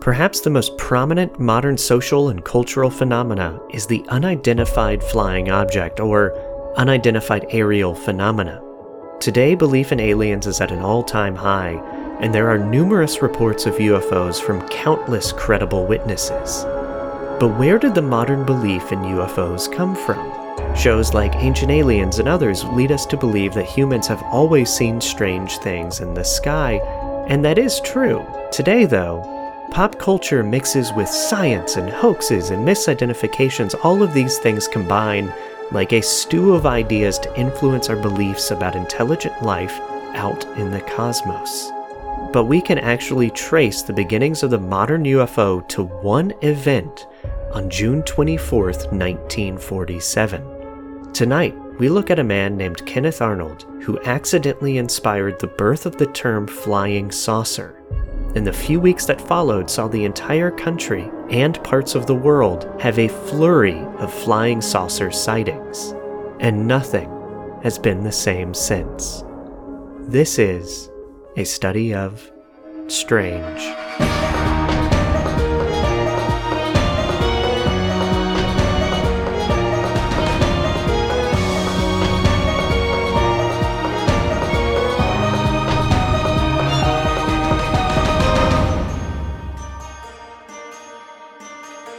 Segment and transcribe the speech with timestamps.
[0.00, 6.32] Perhaps the most prominent modern social and cultural phenomena is the unidentified flying object, or
[6.78, 8.62] unidentified aerial phenomena.
[9.20, 11.72] Today, belief in aliens is at an all time high,
[12.20, 16.64] and there are numerous reports of UFOs from countless credible witnesses.
[17.38, 20.74] But where did the modern belief in UFOs come from?
[20.74, 24.98] Shows like Ancient Aliens and others lead us to believe that humans have always seen
[24.98, 26.76] strange things in the sky,
[27.28, 28.26] and that is true.
[28.50, 29.36] Today, though,
[29.70, 33.78] pop culture mixes with science and hoaxes and misidentifications.
[33.84, 35.32] All of these things combine
[35.70, 39.78] like a stew of ideas to influence our beliefs about intelligent life
[40.14, 41.70] out in the cosmos.
[42.32, 47.06] But we can actually trace the beginnings of the modern UFO to one event
[47.52, 51.12] on June 24th, 1947.
[51.12, 55.96] Tonight, we look at a man named Kenneth Arnold who accidentally inspired the birth of
[55.96, 57.79] the term flying saucer.
[58.34, 62.70] And the few weeks that followed saw the entire country and parts of the world
[62.80, 65.94] have a flurry of flying saucer sightings.
[66.38, 67.10] And nothing
[67.62, 69.24] has been the same since.
[70.00, 70.90] This is
[71.36, 72.30] a study of
[72.86, 74.29] strange.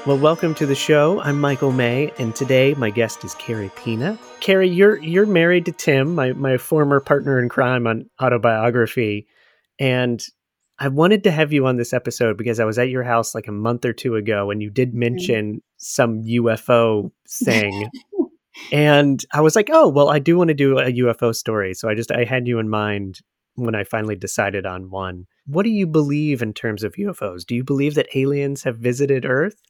[0.04, 1.22] Well, welcome to the show.
[1.22, 4.18] I'm Michael May, and today my guest is Keri Pina.
[4.40, 9.28] Keri, you're you're married to Tim, my my former partner in crime on autobiography,
[9.80, 10.20] and
[10.80, 13.48] I wanted to have you on this episode because I was at your house like
[13.48, 15.00] a month or two ago, and you did mm-hmm.
[15.00, 17.88] mention some UFO thing,
[18.72, 21.88] and I was like, oh well, I do want to do a UFO story, so
[21.88, 23.20] I just I had you in mind
[23.54, 25.28] when I finally decided on one.
[25.46, 27.46] What do you believe in terms of UFOs?
[27.46, 29.62] Do you believe that aliens have visited Earth?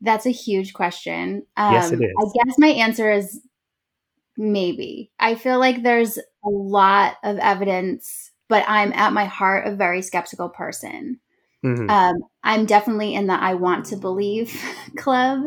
[0.00, 1.46] That's a huge question.
[1.56, 2.10] Um, yes, it is.
[2.18, 3.40] I guess my answer is
[4.36, 5.10] maybe.
[5.18, 10.02] I feel like there's a lot of evidence, but I'm at my heart a very
[10.02, 11.20] skeptical person.
[11.64, 11.88] Mm-hmm.
[11.88, 14.54] Um, I'm definitely in the I want to believe
[14.96, 15.44] club.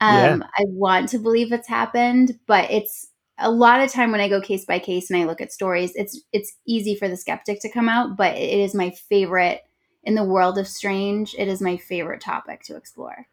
[0.00, 0.46] Um, yeah.
[0.56, 4.40] I want to believe it's happened, but it's a lot of time when I go
[4.40, 7.70] case by case and I look at stories, it's it's easy for the skeptic to
[7.70, 9.62] come out, but it is my favorite
[10.04, 11.34] in the world of strange.
[11.36, 13.26] It is my favorite topic to explore.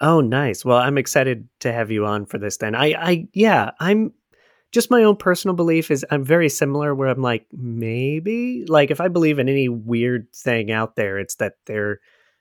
[0.00, 0.64] Oh, nice.
[0.64, 2.74] Well, I'm excited to have you on for this then.
[2.74, 4.12] I, I, yeah, I'm
[4.72, 9.00] just my own personal belief is I'm very similar where I'm like, maybe, like, if
[9.00, 12.00] I believe in any weird thing out there, it's that there,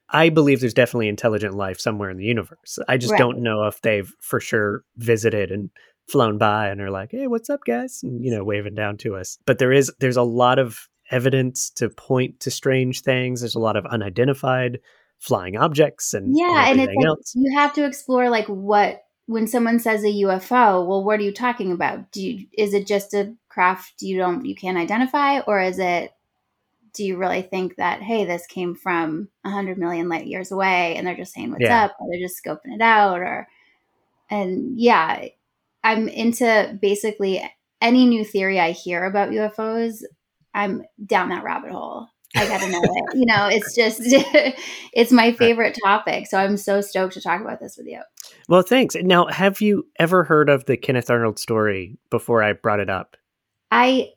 [0.09, 2.77] I believe there's definitely intelligent life somewhere in the universe.
[2.89, 3.19] I just right.
[3.19, 5.69] don't know if they've for sure visited and
[6.09, 8.01] flown by and are like, hey, what's up, guys?
[8.03, 9.37] And, you know, waving down to us.
[9.45, 13.41] But there is, there's a lot of evidence to point to strange things.
[13.41, 14.79] There's a lot of unidentified
[15.19, 17.33] flying objects and yeah, and, and it's like, else.
[17.35, 20.85] you have to explore like what when someone says a UFO.
[20.85, 22.11] Well, what are you talking about?
[22.11, 26.11] Do you, is it just a craft you don't you can't identify, or is it?
[26.93, 30.95] Do you really think that hey, this came from a hundred million light years away,
[30.95, 31.85] and they're just saying what's yeah.
[31.85, 33.47] up, or they're just scoping it out, or
[34.29, 35.25] and yeah,
[35.83, 37.43] I'm into basically
[37.81, 40.03] any new theory I hear about UFOs.
[40.53, 42.07] I'm down that rabbit hole.
[42.35, 43.17] I got to know it.
[43.17, 44.01] You know, it's just,
[44.93, 46.27] it's my favorite topic.
[46.27, 48.01] So I'm so stoked to talk about this with you.
[48.47, 48.95] Well, thanks.
[48.95, 53.17] Now, have you ever heard of the Kenneth Arnold story before I brought it up?
[53.71, 54.09] I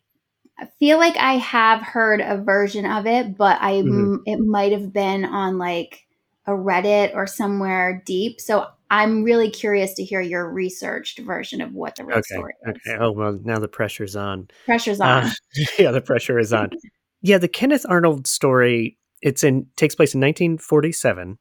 [0.78, 4.16] feel like I have heard a version of it, but I mm-hmm.
[4.26, 6.06] it might have been on like
[6.46, 8.40] a Reddit or somewhere deep.
[8.40, 12.54] So I'm really curious to hear your researched version of what the real okay, story
[12.66, 12.76] is.
[12.86, 12.98] Okay.
[12.98, 14.48] Oh well, now the pressure's on.
[14.64, 15.24] Pressure's on.
[15.24, 15.30] Uh,
[15.78, 16.70] yeah, the pressure is on.
[17.22, 21.38] Yeah, the Kenneth Arnold story, it's in takes place in 1947.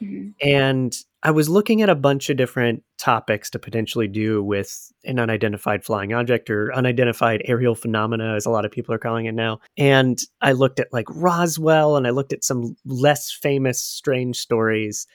[0.00, 0.30] Mm-hmm.
[0.42, 5.18] And I was looking at a bunch of different topics to potentially do with an
[5.18, 9.34] unidentified flying object or unidentified aerial phenomena, as a lot of people are calling it
[9.34, 9.60] now.
[9.76, 15.06] And I looked at like Roswell and I looked at some less famous strange stories.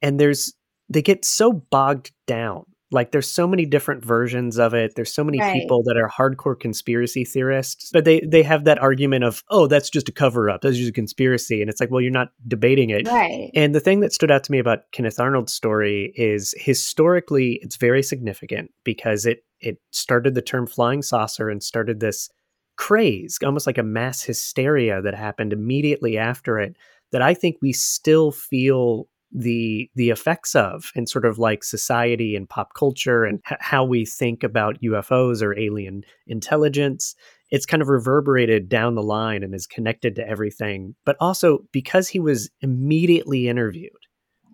[0.00, 0.54] And there's,
[0.88, 2.64] they get so bogged down
[2.94, 4.94] like there's so many different versions of it.
[4.94, 5.52] There's so many right.
[5.52, 9.90] people that are hardcore conspiracy theorists, but they they have that argument of, "Oh, that's
[9.90, 10.62] just a cover up.
[10.62, 13.50] That's just a conspiracy." And it's like, "Well, you're not debating it." Right.
[13.54, 17.76] And the thing that stood out to me about Kenneth Arnold's story is historically it's
[17.76, 22.30] very significant because it it started the term flying saucer and started this
[22.76, 26.76] craze, almost like a mass hysteria that happened immediately after it
[27.12, 32.36] that I think we still feel the the effects of in sort of like society
[32.36, 37.14] and pop culture and h- how we think about UFOs or alien intelligence.
[37.50, 40.94] it's kind of reverberated down the line and is connected to everything.
[41.04, 43.92] But also because he was immediately interviewed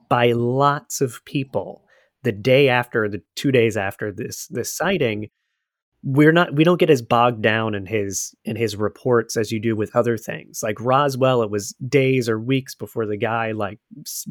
[0.08, 1.84] by lots of people
[2.22, 5.28] the day after, the two days after this this sighting,
[6.02, 9.60] we're not we don't get as bogged down in his in his reports as you
[9.60, 13.78] do with other things like roswell it was days or weeks before the guy like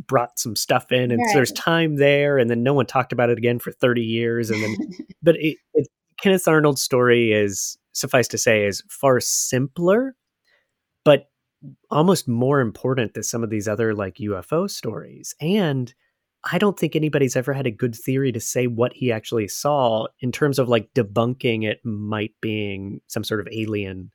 [0.08, 1.30] brought some stuff in and right.
[1.32, 4.50] so there's time there and then no one talked about it again for 30 years
[4.50, 4.76] and then
[5.22, 5.88] but it, it,
[6.22, 10.16] kenneth arnold's story is suffice to say is far simpler
[11.06, 11.26] but
[11.92, 15.94] almost more important than some of these other like ufo stories and
[16.44, 20.08] I don't think anybody's ever had a good theory to say what he actually saw
[20.22, 24.12] in terms of like debunking it might being some sort of alien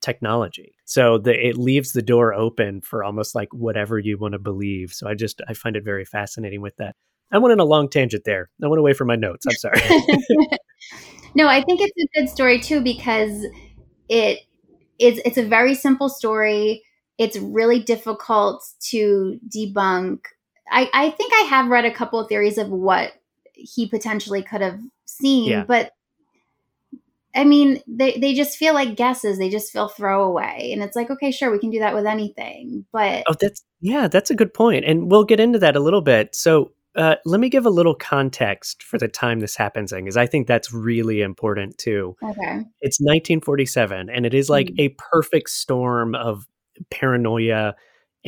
[0.00, 0.74] technology.
[0.84, 4.92] So the, it leaves the door open for almost like whatever you want to believe.
[4.92, 6.96] So I just I find it very fascinating with that.
[7.30, 8.50] I went on a long tangent there.
[8.62, 9.46] I went away from my notes.
[9.46, 9.80] I'm sorry.
[11.34, 13.46] no, I think it's a good story too because
[14.08, 14.40] it's
[14.98, 16.82] it's a very simple story.
[17.18, 20.20] It's really difficult to debunk
[20.70, 23.12] I, I think I have read a couple of theories of what
[23.52, 25.64] he potentially could have seen, yeah.
[25.64, 25.92] but
[27.34, 29.38] I mean, they, they just feel like guesses.
[29.38, 30.70] They just feel throwaway.
[30.72, 32.84] And it's like, okay, sure, we can do that with anything.
[32.92, 34.84] But Oh, that's yeah, that's a good point.
[34.84, 36.34] And we'll get into that a little bit.
[36.34, 40.16] So uh, let me give a little context for the time this happens in, because
[40.16, 42.16] I think that's really important too.
[42.22, 42.64] Okay.
[42.80, 44.80] It's 1947, and it is like mm.
[44.80, 46.48] a perfect storm of
[46.90, 47.76] paranoia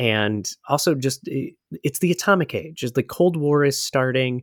[0.01, 1.51] and also just eh,
[1.83, 4.41] it's the atomic age as the cold war is starting.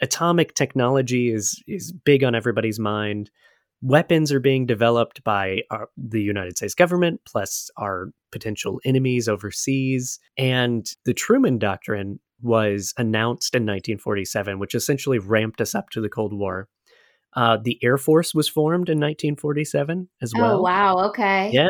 [0.00, 3.30] Atomic technology is is big on everybody's mind.
[3.82, 10.18] Weapons are being developed by our, the united states government plus our potential enemies overseas.
[10.38, 16.08] And the truman doctrine was announced in 1947 which essentially ramped us up to the
[16.08, 16.66] cold war.
[17.36, 20.58] Uh, the air force was formed in 1947 as well.
[20.58, 21.50] oh wow okay.
[21.52, 21.68] Yeah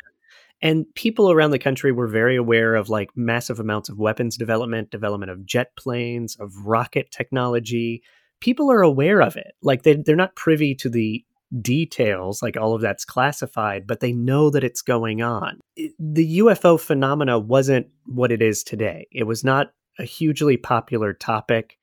[0.65, 4.91] and people around the country were very aware of like massive amounts of weapons development,
[4.91, 8.03] development of jet planes, of rocket technology.
[8.41, 9.53] People are aware of it.
[9.63, 11.23] Like they, they're not privy to the
[11.61, 15.61] details, like all of that's classified, but they know that it's going on.
[15.99, 19.07] The UFO phenomena wasn't what it is today.
[19.13, 21.79] It was not a hugely popular topic.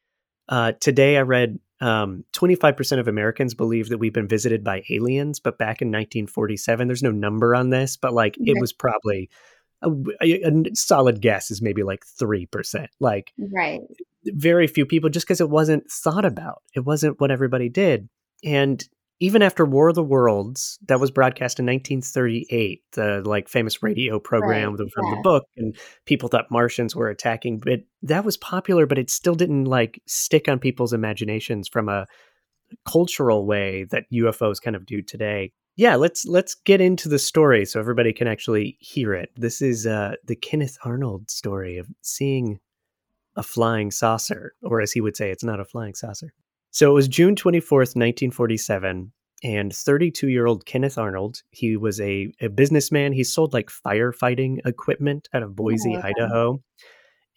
[0.49, 5.39] Uh, today, I read um, 25% of Americans believe that we've been visited by aliens,
[5.39, 9.29] but back in 1947, there's no number on this, but like it was probably
[9.81, 9.89] a,
[10.21, 12.87] a, a, solid guess is maybe like 3%.
[12.99, 13.81] Like, right.
[14.25, 16.61] Very few people, just because it wasn't thought about.
[16.75, 18.07] It wasn't what everybody did.
[18.43, 18.87] And
[19.21, 24.19] even after War of the Worlds, that was broadcast in 1938, the like famous radio
[24.19, 25.15] program right, from yeah.
[25.15, 25.77] the book, and
[26.07, 27.59] people thought Martians were attacking.
[27.59, 32.07] But that was popular, but it still didn't like stick on people's imaginations from a
[32.83, 35.51] cultural way that UFOs kind of do today.
[35.75, 39.29] Yeah, let's let's get into the story so everybody can actually hear it.
[39.35, 42.59] This is uh, the Kenneth Arnold story of seeing
[43.35, 46.33] a flying saucer, or as he would say, it's not a flying saucer.
[46.71, 49.11] So it was June 24th, 1947,
[49.43, 53.11] and 32 year old Kenneth Arnold, he was a, a businessman.
[53.11, 56.63] He sold like firefighting equipment out of oh, Boise, oh, Idaho.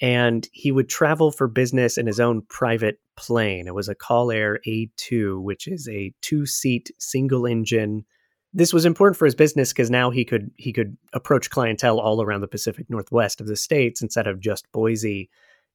[0.00, 3.66] And he would travel for business in his own private plane.
[3.66, 8.04] It was a CallAir A2, which is a two seat single engine.
[8.52, 12.22] This was important for his business because now he could he could approach clientele all
[12.22, 15.30] around the Pacific Northwest of the states instead of just Boise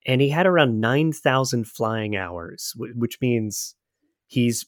[0.06, 3.76] and he had around 9,000 flying hours, which means
[4.28, 4.66] he's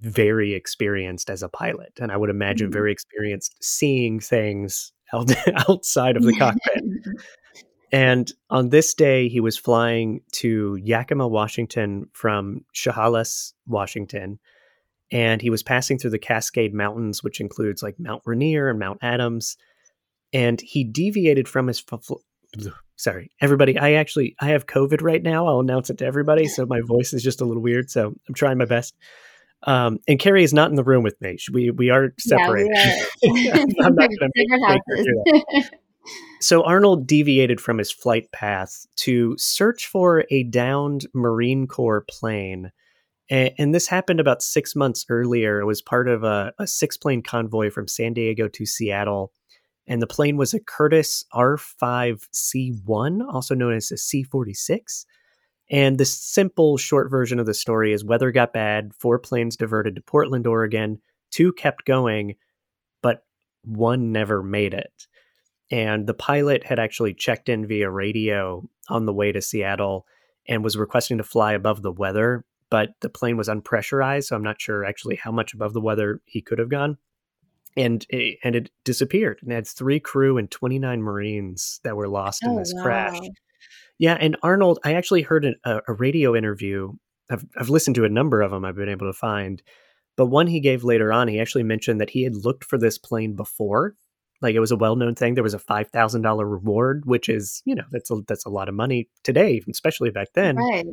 [0.00, 1.92] very experienced as a pilot.
[2.00, 2.78] And I would imagine mm-hmm.
[2.78, 4.92] very experienced seeing things
[5.68, 6.82] outside of the cockpit.
[7.92, 14.38] and on this day, he was flying to Yakima, Washington from Chehalis, Washington.
[15.10, 18.98] And he was passing through the Cascade Mountains, which includes like Mount Rainier and Mount
[19.02, 19.56] Adams.
[20.32, 21.80] And he deviated from his
[22.96, 26.64] sorry everybody i actually i have covid right now i'll announce it to everybody so
[26.66, 28.94] my voice is just a little weird so i'm trying my best
[29.66, 31.38] um, and Keri is not in the room with me.
[31.52, 32.70] We we are separated.
[32.74, 33.54] Yeah, we are.
[33.82, 35.64] I'm not going
[36.40, 42.70] So Arnold deviated from his flight path to search for a downed Marine Corps plane.
[43.30, 45.60] And, and this happened about six months earlier.
[45.60, 49.32] It was part of a, a six plane convoy from San Diego to Seattle
[49.86, 55.06] and the plane was a Curtiss R5C1, also known as a C 46.
[55.70, 59.96] And the simple short version of the story is weather got bad, four planes diverted
[59.96, 61.00] to Portland, Oregon,
[61.30, 62.34] two kept going,
[63.02, 63.24] but
[63.62, 65.06] one never made it.
[65.70, 70.06] And the pilot had actually checked in via radio on the way to Seattle
[70.46, 74.42] and was requesting to fly above the weather, but the plane was unpressurized, so I'm
[74.42, 76.98] not sure actually how much above the weather he could have gone.
[77.76, 82.08] And it, and it disappeared and it had three crew and 29 marines that were
[82.08, 82.82] lost in Oh, this wow.
[82.82, 83.18] crash
[83.98, 86.92] yeah and arnold i actually heard an, a, a radio interview
[87.30, 89.62] I've, I've listened to a number of them i've been able to find
[90.16, 92.98] but one he gave later on he actually mentioned that he had looked for this
[92.98, 93.94] plane before
[94.42, 97.84] like it was a well-known thing there was a $5000 reward which is you know
[97.90, 100.86] that's a, that's a lot of money today especially back then Right.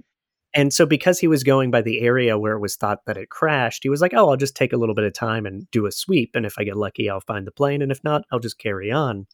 [0.53, 3.29] And so, because he was going by the area where it was thought that it
[3.29, 5.85] crashed, he was like, oh, I'll just take a little bit of time and do
[5.85, 6.31] a sweep.
[6.35, 7.81] And if I get lucky, I'll find the plane.
[7.81, 9.27] And if not, I'll just carry on.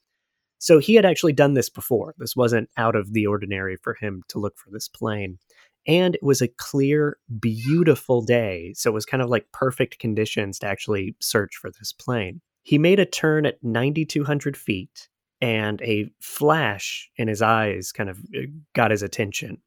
[0.59, 2.13] So, he had actually done this before.
[2.17, 5.39] This wasn't out of the ordinary for him to look for this plane.
[5.87, 8.73] And it was a clear, beautiful day.
[8.75, 12.41] So, it was kind of like perfect conditions to actually search for this plane.
[12.61, 15.09] He made a turn at 9,200 feet,
[15.41, 18.41] and a flash in his eyes kind of uh,
[18.73, 19.59] got his attention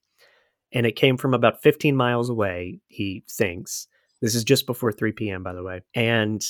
[0.73, 3.87] and it came from about 15 miles away, he thinks.
[4.21, 5.81] This is just before 3 p.m., by the way.
[5.95, 6.43] And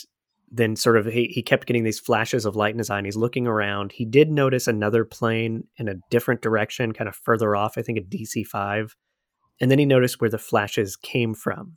[0.50, 3.07] then sort of he, he kept getting these flashes of light in his eye and
[3.07, 3.93] he's looking around.
[3.93, 7.99] He did notice another plane in a different direction, kind of further off, I think
[7.99, 8.97] a DC 5.
[9.61, 11.77] And then he noticed where the flashes came from.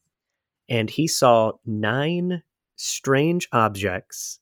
[0.70, 2.42] And he saw nine
[2.76, 4.40] strange objects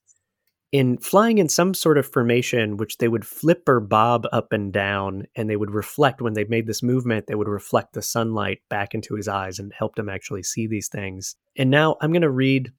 [0.71, 4.71] in flying in some sort of formation which they would flip or bob up and
[4.71, 8.59] down and they would reflect when they made this movement they would reflect the sunlight
[8.69, 11.35] back into his eyes and helped him actually see these things.
[11.57, 12.71] And now i'm going to read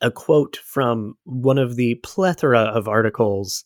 [0.00, 3.64] a quote from one of the plethora of articles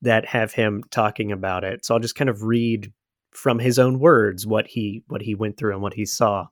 [0.00, 1.84] that have him talking about it.
[1.84, 2.92] So i'll just kind of read
[3.32, 6.46] from his own words what he what he went through and what he saw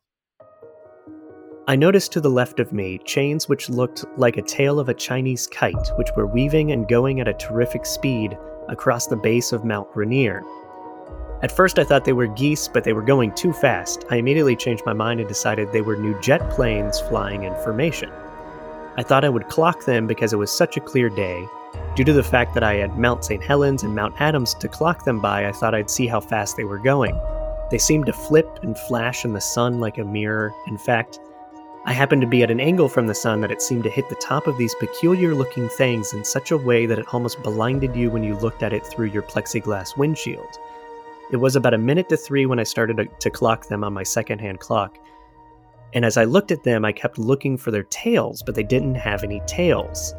[1.69, 4.95] I noticed to the left of me chains which looked like a tail of a
[4.95, 8.37] Chinese kite, which were weaving and going at a terrific speed
[8.69, 10.43] across the base of Mount Rainier.
[11.41, 14.05] At first, I thought they were geese, but they were going too fast.
[14.11, 18.11] I immediately changed my mind and decided they were new jet planes flying in formation.
[18.97, 21.47] I thought I would clock them because it was such a clear day.
[21.95, 23.43] Due to the fact that I had Mount St.
[23.43, 26.65] Helens and Mount Adams to clock them by, I thought I'd see how fast they
[26.65, 27.17] were going.
[27.71, 30.53] They seemed to flip and flash in the sun like a mirror.
[30.67, 31.21] In fact,
[31.85, 34.09] I happened to be at an angle from the sun that it seemed to hit
[34.09, 37.97] the top of these peculiar looking things in such a way that it almost blinded
[37.97, 40.59] you when you looked at it through your plexiglass windshield.
[41.33, 44.05] It was about a minute to three when I started to, clock them on my
[44.05, 44.97] secondhand clock.
[45.93, 48.95] And as I looked at them, I kept looking for their tails, but they didn't
[48.95, 50.15] have any tails.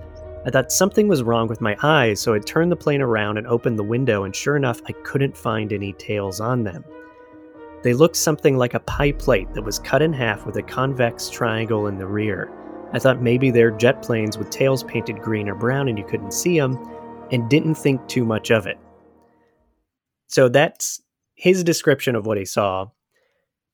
[0.45, 3.47] I thought something was wrong with my eyes, so I turned the plane around and
[3.47, 6.83] opened the window, and sure enough, I couldn't find any tails on them.
[7.83, 11.29] They looked something like a pie plate that was cut in half with a convex
[11.29, 12.49] triangle in the rear.
[12.93, 16.33] I thought maybe they're jet planes with tails painted green or brown and you couldn't
[16.33, 16.77] see them,
[17.31, 18.77] and didn't think too much of it.
[20.27, 21.01] So that's
[21.35, 22.89] his description of what he saw.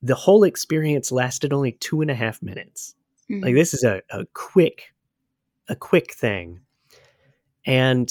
[0.01, 2.95] The whole experience lasted only two and a half minutes.
[3.29, 3.43] Mhm.
[3.43, 4.93] Like this is a, a quick,
[5.67, 6.61] a quick thing.
[7.65, 8.09] And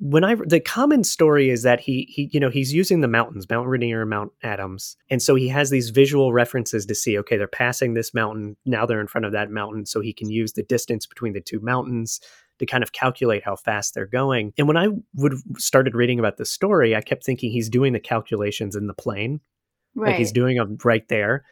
[0.00, 3.48] when I the common story is that he he you know he's using the mountains,
[3.50, 7.18] Mount Rainier, and Mount Adams, and so he has these visual references to see.
[7.18, 10.30] Okay, they're passing this mountain now; they're in front of that mountain, so he can
[10.30, 12.20] use the distance between the two mountains
[12.60, 14.52] to kind of calculate how fast they're going.
[14.56, 18.00] And when I would started reading about the story, I kept thinking he's doing the
[18.00, 19.40] calculations in the plane,
[19.96, 20.10] right.
[20.10, 21.44] like he's doing them right there.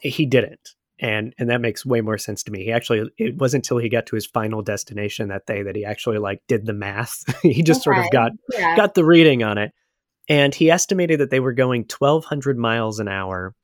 [0.00, 0.70] He didn't.
[1.02, 2.62] And and that makes way more sense to me.
[2.62, 5.84] He actually it wasn't until he got to his final destination that day that he
[5.84, 7.24] actually like did the math.
[7.42, 8.76] he just sort of got yeah.
[8.76, 9.72] got the reading on it.
[10.28, 13.56] And he estimated that they were going 1200 miles an hour.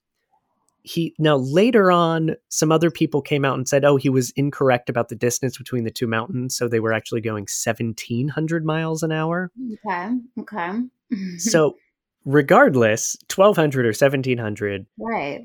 [0.82, 4.90] He now later on some other people came out and said, "Oh, he was incorrect
[4.90, 9.12] about the distance between the two mountains, so they were actually going 1700 miles an
[9.12, 9.52] hour."
[9.86, 10.10] okay.
[10.40, 10.80] Okay.
[11.38, 11.76] so
[12.24, 15.42] regardless, 1200 or 1700 right.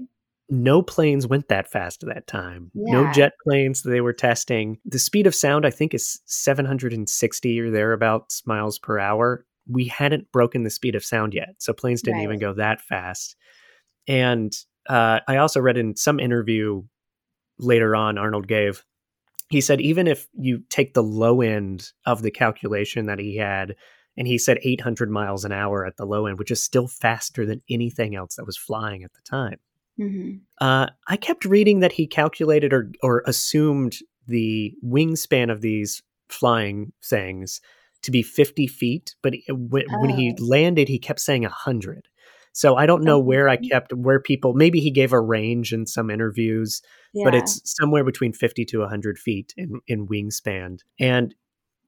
[0.54, 2.70] No planes went that fast at that time.
[2.76, 4.78] No jet planes that they were testing.
[4.86, 9.46] The speed of sound, I think, is 760 or thereabouts miles per hour.
[9.68, 12.24] We hadn't broken the speed of sound yet, so planes didn't Right.
[12.26, 13.36] even go that fast.
[14.08, 14.54] And
[14.88, 16.84] uh, I also read in some interview
[17.58, 18.84] later on, Arnold gave,
[19.50, 23.76] he said, even if you take the low end of the calculation that he had,
[24.18, 27.46] and he said 800 miles an hour at the low end, which is still faster
[27.46, 29.58] than anything else that was flying at the time.
[29.98, 30.32] Hmm
[30.62, 33.98] Uh, I kept reading that he calculated or or assumed
[34.28, 37.60] the wingspan of these flying things
[38.04, 40.46] to be 50 feet, but he- when, when he Oh.
[40.46, 42.08] landed, he kept saying 100.
[42.54, 45.86] So I don't know where I kept where people maybe he gave a range in
[45.88, 46.82] some interviews,
[47.14, 47.26] Yeah.
[47.26, 50.78] but it's somewhere between 50 to 100 feet in, in wingspan.
[51.00, 51.34] And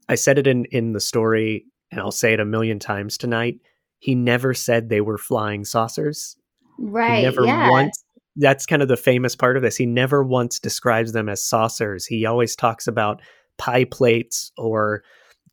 [0.10, 3.60] I said it in, in the story, and I'll say it a million times tonight.
[4.00, 6.36] He never said they were flying saucers.
[6.78, 7.18] Right.
[7.18, 7.70] He never yeah.
[7.70, 8.04] once.
[8.38, 9.78] That's kind of the famous part of this.
[9.78, 12.06] He never once describes them as saucers.
[12.06, 13.22] He always talks about
[13.58, 15.04] pie plates or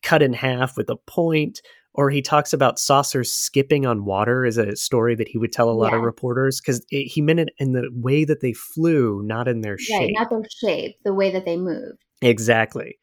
[0.02, 1.61] cut in half with a point
[1.95, 5.69] or he talks about saucers skipping on water is a story that he would tell
[5.69, 5.99] a lot yeah.
[5.99, 9.76] of reporters because he meant it in the way that they flew, not in their
[9.76, 10.00] shape.
[10.00, 12.02] Right, not their shape, the way that they moved.
[12.23, 12.99] Exactly.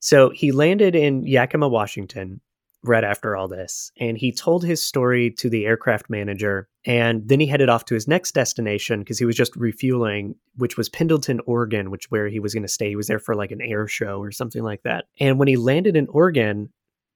[0.00, 2.40] So he landed in Yakima, Washington,
[2.84, 6.68] right after all this, and he told his story to the aircraft manager.
[6.86, 10.76] And then he headed off to his next destination because he was just refueling, which
[10.76, 12.90] was Pendleton, Oregon, which where he was going to stay.
[12.90, 15.06] He was there for like an air show or something like that.
[15.18, 16.68] And when he landed in Oregon,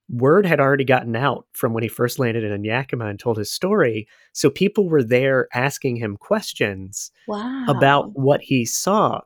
[0.09, 3.51] word had already gotten out from when he first landed in Yakima and told his
[3.51, 4.07] story.
[4.33, 7.65] So people were there asking him questions wow.
[7.67, 9.21] about what he saw.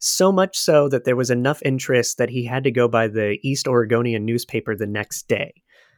[0.00, 3.38] So much so that there was enough interest that he had to go by the
[3.42, 5.54] East Oregonian newspaper the next day.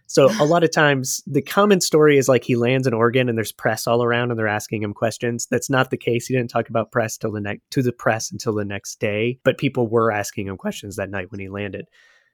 [0.06, 3.36] So a lot of times the common story is like he lands in Oregon and
[3.36, 5.46] there's press all around and they're asking him questions.
[5.50, 6.26] That's not the case.
[6.26, 9.40] He didn't talk about press till the next to the press until the next day,
[9.42, 11.86] but people were asking him questions that night when he landed.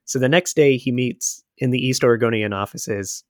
[0.04, 3.24] So the next day he meets in the East Oregonian offices.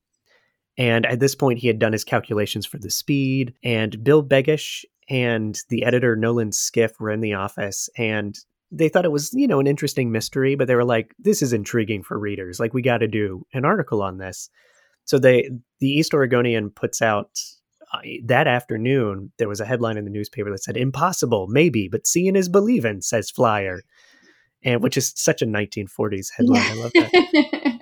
[0.79, 3.55] And at this point, he had done his calculations for the speed.
[3.63, 8.35] And Bill Begish and the editor Nolan Skiff were in the office, and
[8.73, 10.55] they thought it was, you know, an interesting mystery.
[10.55, 12.59] But they were like, "This is intriguing for readers.
[12.59, 14.49] Like, we got to do an article on this."
[15.05, 15.51] So they,
[15.81, 17.31] the East Oregonian, puts out
[17.93, 19.33] uh, that afternoon.
[19.39, 23.03] There was a headline in the newspaper that said, "Impossible, maybe, but seeing is believing,"
[23.03, 23.83] says Flyer,
[24.65, 26.63] and which is such a 1940s headline.
[26.63, 27.81] I love that.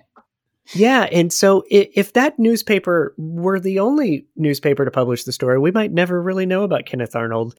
[0.75, 5.71] Yeah, and so if that newspaper were the only newspaper to publish the story, we
[5.71, 7.55] might never really know about Kenneth Arnold.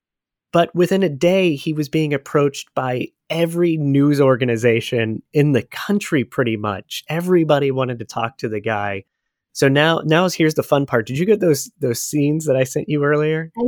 [0.52, 6.24] But within a day, he was being approached by every news organization in the country
[6.24, 7.04] pretty much.
[7.08, 9.06] Everybody wanted to talk to the guy.
[9.54, 11.06] So now, now here's the fun part.
[11.08, 13.52] Did you get those those scenes that I sent you earlier?
[13.58, 13.64] I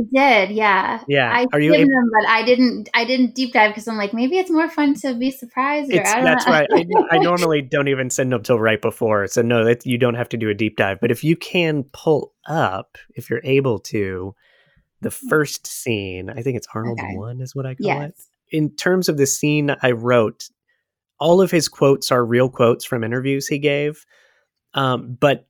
[0.46, 0.56] did.
[0.56, 1.02] Yeah.
[1.08, 1.30] Yeah.
[1.30, 2.88] I Are you able- them, but I didn't.
[2.94, 5.92] I didn't deep dive because I'm like, maybe it's more fun to be surprised.
[5.92, 6.52] Or, that's know.
[6.52, 6.68] right.
[6.72, 6.86] I,
[7.16, 10.30] I, normally don't even send them till right before, so no, that you don't have
[10.30, 11.00] to do a deep dive.
[11.00, 14.34] But if you can pull up, if you're able to,
[15.04, 17.16] the first scene, I think it's Arnold okay.
[17.16, 18.08] one, is what I call yes.
[18.08, 18.56] it.
[18.56, 20.48] In terms of the scene I wrote,
[21.20, 24.04] all of his quotes are real quotes from interviews he gave.
[24.74, 25.46] Um, but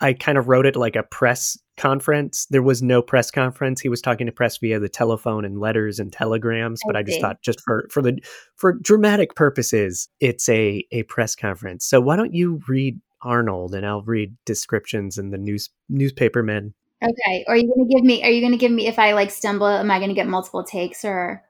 [0.00, 2.46] I kind of wrote it like a press conference.
[2.50, 3.80] There was no press conference.
[3.80, 6.80] He was talking to press via the telephone and letters and telegrams.
[6.86, 8.18] But I, I just thought, just for for the
[8.56, 11.86] for dramatic purposes, it's a a press conference.
[11.86, 16.42] So why don't you read Arnold and I'll read descriptions and the news newspaper
[17.02, 17.44] Okay.
[17.46, 18.22] Are you going to give me?
[18.24, 19.68] Are you going to give me if I like stumble?
[19.68, 21.42] Am I going to get multiple takes or?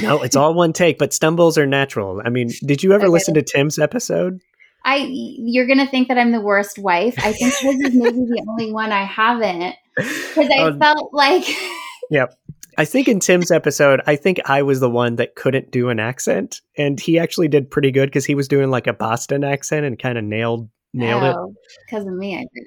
[0.00, 2.22] no, it's all one take, but stumbles are natural.
[2.24, 3.12] I mean, did you ever okay.
[3.12, 4.40] listen to Tim's episode?
[4.84, 7.14] I you're gonna think that I'm the worst wife.
[7.18, 11.44] I think his is maybe the only one I haven't because I um, felt like.
[12.10, 12.34] yep.
[12.78, 16.00] I think in Tim's episode, I think I was the one that couldn't do an
[16.00, 19.84] accent, and he actually did pretty good because he was doing like a Boston accent
[19.84, 21.56] and kind of nailed nailed oh, it.
[21.86, 22.64] Because of me, I did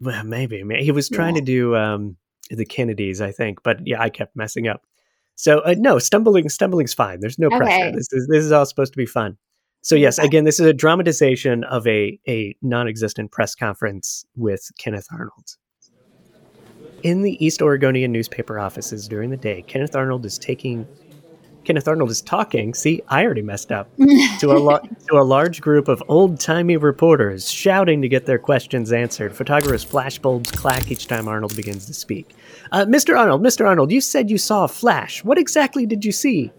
[0.00, 1.40] Well, maybe he was trying yeah.
[1.40, 2.16] to do um,
[2.50, 4.82] the Kennedys, I think, but yeah, I kept messing up.
[5.36, 7.20] So uh, no, stumbling, stumbling's fine.
[7.20, 7.58] There's no okay.
[7.58, 7.92] pressure.
[7.92, 9.36] This is this is all supposed to be fun.
[9.82, 15.06] So yes, again, this is a dramatization of a a non-existent press conference with Kenneth
[15.10, 15.56] Arnold.
[17.02, 20.86] In the East Oregonian newspaper offices during the day, Kenneth Arnold is taking
[21.64, 22.74] Kenneth Arnold is talking.
[22.74, 23.88] See, I already messed up.
[24.40, 29.34] to a to a large group of old-timey reporters shouting to get their questions answered.
[29.34, 32.34] Photographers' flashbulbs clack each time Arnold begins to speak.
[32.72, 33.18] Uh, Mr.
[33.18, 33.66] Arnold, Mr.
[33.66, 35.22] Arnold, you said you saw a flash.
[35.24, 36.52] What exactly did you see?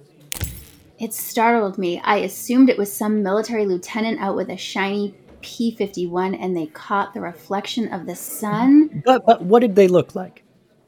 [0.99, 1.99] It startled me.
[2.03, 6.67] I assumed it was some military lieutenant out with a shiny P 51 and they
[6.67, 9.01] caught the reflection of the sun.
[9.03, 10.40] But, but what did they look like?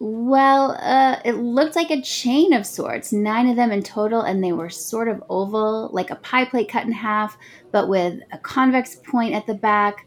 [0.05, 4.43] Well, uh, it looked like a chain of sorts, nine of them in total, and
[4.43, 7.37] they were sort of oval, like a pie plate cut in half,
[7.71, 10.05] but with a convex point at the back.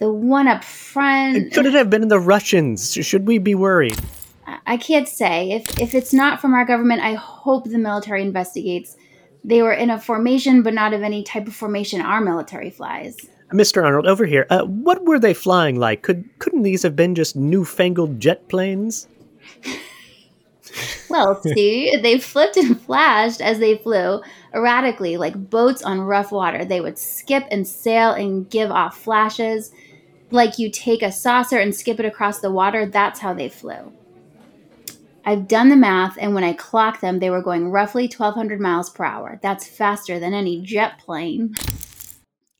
[0.00, 1.52] The one up front.
[1.52, 2.94] Could it have been the Russians?
[2.94, 3.96] Should we be worried?
[4.66, 5.52] I can't say.
[5.52, 8.96] If if it's not from our government, I hope the military investigates.
[9.44, 13.16] They were in a formation, but not of any type of formation our military flies.
[13.52, 13.84] Mr.
[13.84, 14.48] Arnold, over here.
[14.50, 16.02] Uh, what were they flying like?
[16.02, 19.06] Could couldn't these have been just newfangled jet planes?
[21.08, 24.20] Well, see, they flipped and flashed as they flew
[24.54, 26.64] erratically, like boats on rough water.
[26.64, 29.72] They would skip and sail and give off flashes,
[30.30, 32.86] like you take a saucer and skip it across the water.
[32.86, 33.92] That's how they flew.
[35.24, 38.88] I've done the math, and when I clocked them, they were going roughly 1,200 miles
[38.88, 39.38] per hour.
[39.42, 41.54] That's faster than any jet plane.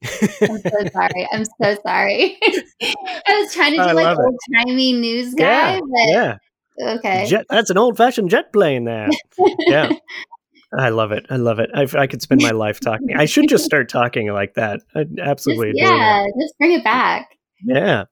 [0.02, 1.28] I'm so sorry.
[1.32, 2.38] I'm so sorry.
[2.82, 6.36] I was trying to do like old timey news guy, yeah, but yeah.
[6.80, 7.26] Okay.
[7.26, 9.08] Jet, that's an old fashioned jet plane there.
[9.66, 9.90] yeah.
[10.78, 11.26] I love it.
[11.28, 11.70] I love it.
[11.74, 13.16] I, I could spend my life talking.
[13.16, 14.80] I should just start talking like that.
[14.94, 15.72] I absolutely.
[15.72, 17.36] Just, yeah, just bring it back.
[17.64, 18.04] Yeah.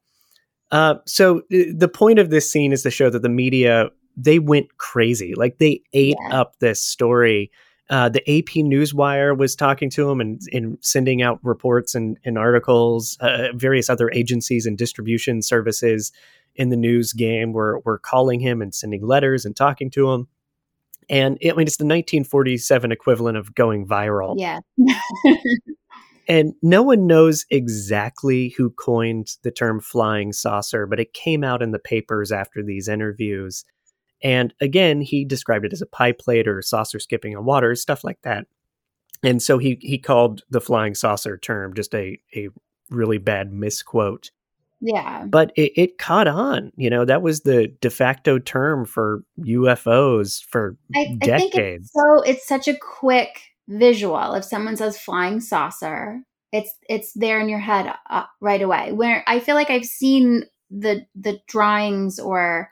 [0.71, 4.77] Uh, so the point of this scene is to show that the media they went
[4.79, 5.35] crazy.
[5.37, 6.41] Like they ate yeah.
[6.41, 7.53] up this story.
[7.89, 12.37] Uh, the AP Newswire was talking to him and, and sending out reports and, and
[12.37, 13.17] articles.
[13.21, 16.13] Uh, various other agencies and distribution services
[16.59, 20.29] in the news game were were calling him and sending letters and talking to him.
[21.09, 24.35] And I mean, it's the 1947 equivalent of going viral.
[24.37, 24.61] Yeah.
[26.29, 31.63] and no one knows exactly who coined the term flying saucer, but it came out
[31.63, 33.65] in the papers after these interviews.
[34.23, 38.05] And again, he described it as a pie plate or saucer skipping on water, stuff
[38.05, 38.47] like that.
[39.23, 42.49] And so he he called the flying saucer term just a a
[42.91, 44.31] really bad misquote.
[44.81, 45.27] Yeah.
[45.27, 46.73] But it, it caught on.
[46.77, 51.53] You know, that was the de facto term for UFOs for I, decades.
[51.57, 54.35] I it's so it's such a quick visual.
[54.35, 58.93] If someone says flying saucer, it's it's there in your head uh, right away.
[58.93, 62.71] Where I feel like I've seen the the drawings or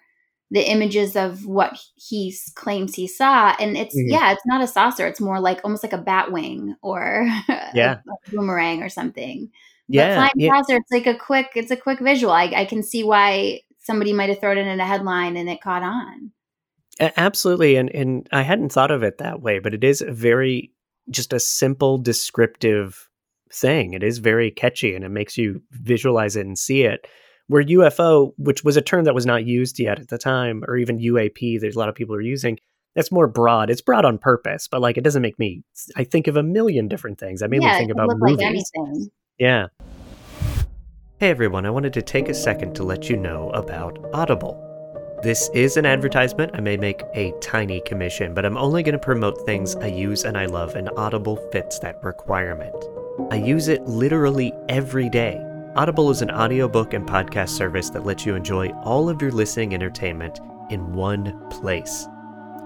[0.50, 4.12] the images of what he claims he saw and it's mm-hmm.
[4.12, 7.26] yeah it's not a saucer it's more like almost like a bat wing or
[7.74, 7.96] yeah.
[8.06, 9.50] a, a boomerang or something
[9.88, 10.60] yeah, flying yeah.
[10.68, 14.28] it's like a quick it's a quick visual I, I can see why somebody might
[14.28, 16.32] have thrown it in a headline and it caught on
[17.16, 20.72] absolutely and and i hadn't thought of it that way but it is a very
[21.10, 23.08] just a simple descriptive
[23.52, 27.06] thing it is very catchy and it makes you visualize it and see it
[27.48, 30.76] where UFO, which was a term that was not used yet at the time, or
[30.76, 32.58] even UAP, there's a lot of people are using.
[32.94, 33.70] That's more broad.
[33.70, 35.62] It's broad on purpose, but like it doesn't make me.
[35.96, 37.42] I think of a million different things.
[37.42, 38.70] I mainly yeah, think about movies.
[38.76, 39.66] Like yeah.
[41.18, 44.62] Hey everyone, I wanted to take a second to let you know about Audible.
[45.22, 46.52] This is an advertisement.
[46.54, 50.24] I may make a tiny commission, but I'm only going to promote things I use
[50.24, 52.74] and I love, and Audible fits that requirement.
[53.30, 55.42] I use it literally every day.
[55.74, 59.74] Audible is an audiobook and podcast service that lets you enjoy all of your listening
[59.74, 62.06] entertainment in one place.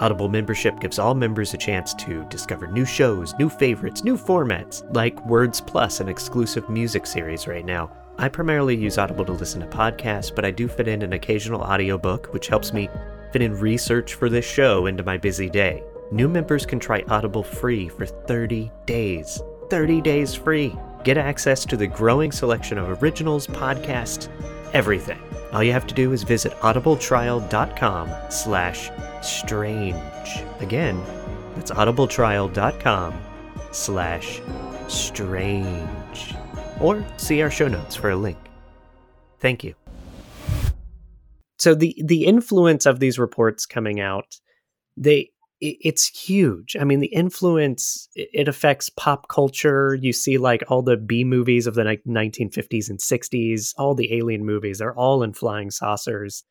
[0.00, 4.82] Audible membership gives all members a chance to discover new shows, new favorites, new formats,
[4.94, 7.90] like Words Plus, an exclusive music series right now.
[8.16, 11.60] I primarily use Audible to listen to podcasts, but I do fit in an occasional
[11.60, 12.88] audiobook, which helps me
[13.30, 15.82] fit in research for this show into my busy day.
[16.10, 19.42] New members can try Audible free for 30 days.
[19.68, 20.74] 30 days free.
[21.04, 24.28] Get access to the growing selection of originals, podcasts,
[24.72, 25.20] everything.
[25.52, 28.90] All you have to do is visit audibletrial.com slash
[29.22, 30.44] strange.
[30.60, 31.02] Again,
[31.56, 33.20] that's audibletrial.com
[33.72, 34.40] slash
[34.88, 36.34] strange.
[36.80, 38.38] Or see our show notes for a link.
[39.40, 39.74] Thank you.
[41.58, 44.36] So the the influence of these reports coming out,
[44.96, 45.30] they
[45.61, 46.75] it's huge.
[46.81, 49.94] I mean, the influence it affects pop culture.
[50.01, 54.44] You see, like all the B movies of the 1950s and 60s, all the alien
[54.44, 56.44] movies, they're all in flying saucers.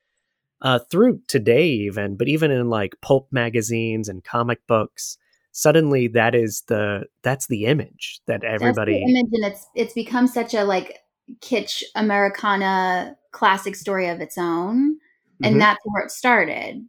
[0.61, 5.17] Uh, through today, even, but even in like pulp magazines and comic books,
[5.53, 10.53] suddenly that is the that's the image that everybody image, and it's it's become such
[10.53, 10.99] a like
[11.39, 14.97] kitsch Americana classic story of its own,
[15.41, 15.59] and mm-hmm.
[15.59, 16.85] that's where it started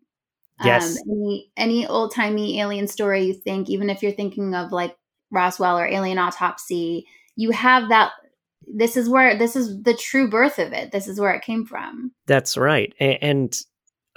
[0.64, 0.96] Yes.
[0.96, 4.96] Um, any any old timey alien story you think, even if you're thinking of like
[5.30, 8.12] Roswell or Alien Autopsy, you have that.
[8.72, 10.92] This is where this is the true birth of it.
[10.92, 12.12] This is where it came from.
[12.26, 13.60] That's right, and, and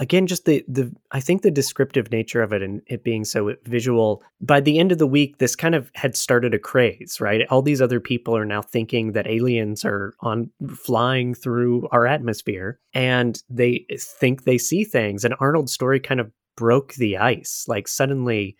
[0.03, 3.55] again just the the i think the descriptive nature of it and it being so
[3.65, 7.47] visual by the end of the week this kind of had started a craze right?
[7.49, 12.79] All these other people are now thinking that aliens are on flying through our atmosphere
[12.93, 13.85] and they
[14.19, 15.23] think they see things.
[15.23, 17.65] And arnold's story kind of broke the ice.
[17.67, 18.57] Like suddenly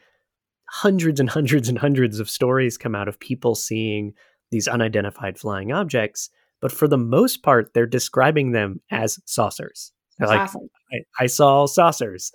[0.70, 4.14] hundreds and hundreds and hundreds of stories come out of people seeing
[4.52, 6.30] these unidentified flying objects.
[6.62, 9.92] But for the most part they're describing them as saucers
[10.30, 10.50] like,
[10.92, 12.32] I, I, saw saucers.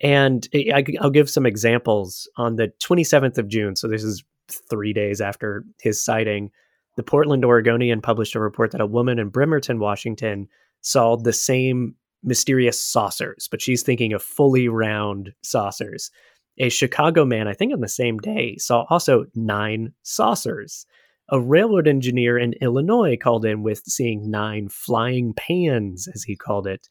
[0.00, 2.28] And I, I'll give some examples.
[2.36, 4.22] On the 27th of June, so this is
[4.70, 6.50] three days after his sighting,
[6.96, 10.48] the Portland Oregonian published a report that a woman in Bremerton, Washington,
[10.80, 16.10] saw the same mysterious saucers, but she's thinking of fully round saucers.
[16.58, 20.86] A Chicago man, I think on the same day, saw also nine saucers.
[21.28, 26.66] A railroad engineer in Illinois called in with seeing nine flying pans, as he called
[26.66, 26.88] it.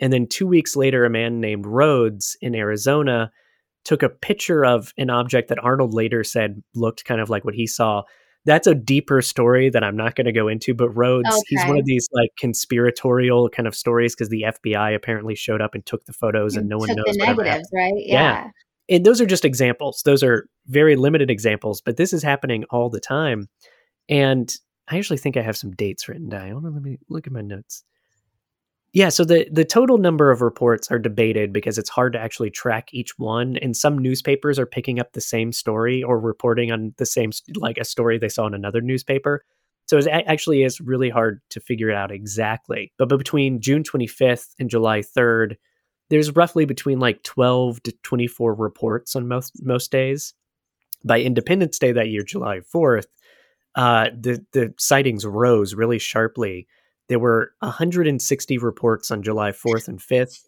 [0.00, 3.30] And then two weeks later, a man named Rhodes in Arizona
[3.84, 7.54] took a picture of an object that Arnold later said looked kind of like what
[7.54, 8.02] he saw.
[8.46, 11.42] That's a deeper story that I'm not going to go into, but Rhodes, okay.
[11.48, 15.74] he's one of these like conspiratorial kind of stories because the FBI apparently showed up
[15.74, 17.16] and took the photos and, and no one knows.
[17.16, 17.92] The negatives, right?
[17.96, 18.44] Yeah.
[18.88, 18.96] yeah.
[18.96, 20.02] and those are just examples.
[20.06, 23.48] Those are very limited examples, but this is happening all the time.
[24.08, 24.50] And
[24.88, 26.62] I actually think I have some dates written down.
[26.62, 27.84] Let me look at my notes.
[28.94, 32.50] Yeah, so the the total number of reports are debated because it's hard to actually
[32.50, 36.92] track each one, and some newspapers are picking up the same story or reporting on
[36.98, 39.44] the same like a story they saw in another newspaper.
[39.86, 42.92] So it actually is really hard to figure it out exactly.
[42.98, 45.56] But, between June 25th and July 3rd,
[46.10, 50.34] there's roughly between like 12 to 24 reports on most most days.
[51.04, 53.06] By Independence Day that year, July 4th,
[53.76, 56.66] uh, the the sightings rose really sharply.
[57.10, 60.44] There were 160 reports on July 4th and 5th,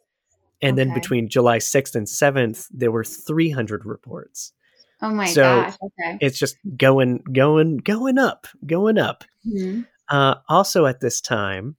[0.63, 0.85] and okay.
[0.85, 4.53] then between July 6th and 7th, there were 300 reports.
[5.01, 5.75] Oh my so gosh!
[5.83, 9.25] Okay, it's just going, going, going up, going up.
[9.45, 9.81] Mm-hmm.
[10.09, 11.75] Uh, also, at this time,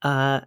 [0.00, 0.40] uh,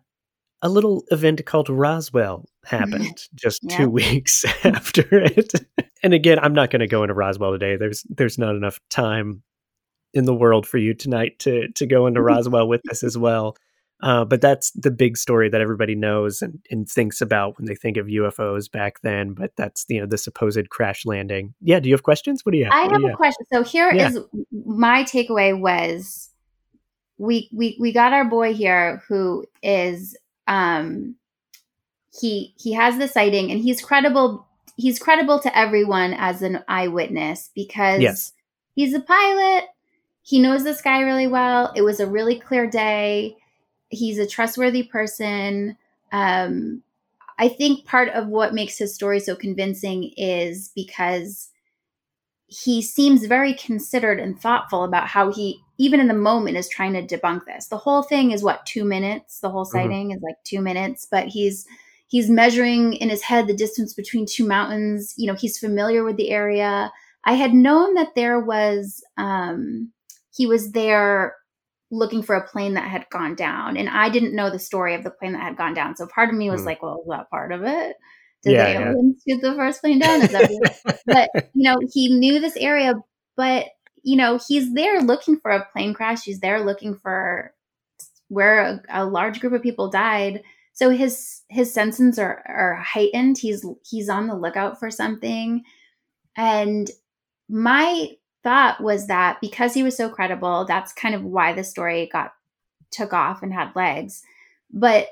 [0.63, 3.77] a little event called Roswell happened just yeah.
[3.77, 5.53] two weeks after it.
[6.01, 7.75] and again, I'm not going to go into Roswell today.
[7.75, 9.43] There's there's not enough time
[10.13, 13.55] in the world for you tonight to to go into Roswell with us as well.
[14.03, 17.73] Uh, but that's the big story that everybody knows and, and thinks about when they
[17.73, 19.33] think of UFOs back then.
[19.33, 21.53] But that's you know the supposed crash landing.
[21.61, 21.79] Yeah.
[21.79, 22.45] Do you have questions?
[22.45, 22.73] What do you have?
[22.73, 23.17] I have a have?
[23.17, 23.45] question.
[23.51, 24.09] So here yeah.
[24.09, 24.19] is
[24.51, 26.29] my takeaway was
[27.17, 30.15] we we we got our boy here who is
[30.47, 31.15] um
[32.19, 37.49] he he has the sighting and he's credible he's credible to everyone as an eyewitness
[37.55, 38.33] because yes.
[38.75, 39.65] he's a pilot
[40.27, 41.71] he knows this guy really well.
[41.73, 43.37] It was a really clear day.
[43.87, 45.77] He's a trustworthy person.
[46.11, 46.83] Um
[47.39, 51.49] i think part of what makes his story so convincing is because
[52.47, 56.93] he seems very considered and thoughtful about how he even in the moment is trying
[56.93, 57.67] to debunk this.
[57.67, 59.39] The whole thing is what two minutes?
[59.39, 59.77] The whole mm-hmm.
[59.77, 60.17] sighting mm-hmm.
[60.17, 61.07] is like two minutes.
[61.09, 61.67] But he's
[62.07, 65.13] he's measuring in his head the distance between two mountains.
[65.17, 66.91] You know he's familiar with the area.
[67.25, 69.91] I had known that there was um
[70.37, 71.35] he was there
[71.89, 75.03] looking for a plane that had gone down and i didn't know the story of
[75.03, 76.65] the plane that had gone down so part of me was mm.
[76.65, 77.95] like well is that part of it
[78.43, 79.35] did yeah, the aliens yeah.
[79.35, 80.27] shoot the first plane down?
[81.05, 82.93] but you know, he knew this area,
[83.35, 83.65] but
[84.03, 86.23] you know, he's there looking for a plane crash.
[86.23, 87.53] He's there looking for
[88.29, 90.43] where a, a large group of people died.
[90.73, 93.37] So his his senses are are heightened.
[93.37, 95.63] He's he's on the lookout for something.
[96.35, 96.89] And
[97.49, 98.09] my
[98.47, 102.31] thought was that because he was so credible, that's kind of why the story got
[102.91, 104.23] took off and had legs.
[104.71, 105.09] But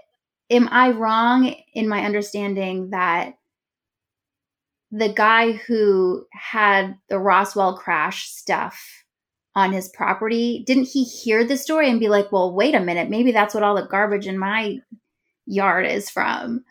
[0.50, 3.34] am I wrong in my understanding that
[4.90, 9.04] the guy who had the Roswell crash stuff
[9.54, 13.10] on his property, didn't he hear the story and be like, well, wait a minute,
[13.10, 14.78] maybe that's what all the garbage in my
[15.46, 16.64] yard is from?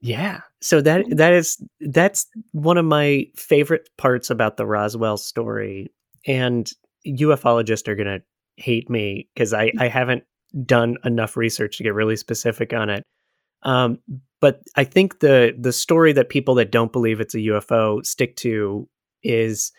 [0.00, 0.40] Yeah.
[0.60, 5.92] So that that is that's one of my favorite parts about the Roswell story.
[6.26, 6.70] And
[7.06, 8.20] ufologists are gonna
[8.56, 10.24] hate me because I, I haven't
[10.64, 13.02] done enough research to get really specific on it.
[13.62, 13.98] Um,
[14.40, 18.36] but I think the the story that people that don't believe it's a UFO stick
[18.36, 18.88] to
[19.22, 19.72] is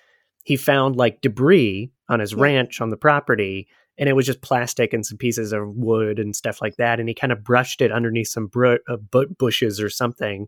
[0.43, 2.41] he found like debris on his yeah.
[2.41, 6.35] ranch on the property and it was just plastic and some pieces of wood and
[6.35, 8.97] stuff like that and he kind of brushed it underneath some br- uh,
[9.37, 10.47] bushes or something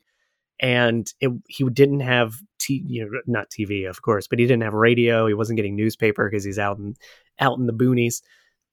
[0.60, 4.64] and it, he didn't have t- you know not TV of course but he didn't
[4.64, 6.96] have radio he wasn't getting newspaper because he's out in
[7.40, 8.22] out in the boonies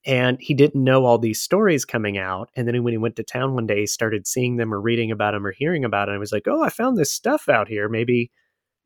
[0.07, 3.23] and he didn't know all these stories coming out and then when he went to
[3.25, 6.13] town one day he started seeing them or reading about them or hearing about it
[6.13, 8.31] and he was like oh i found this stuff out here maybe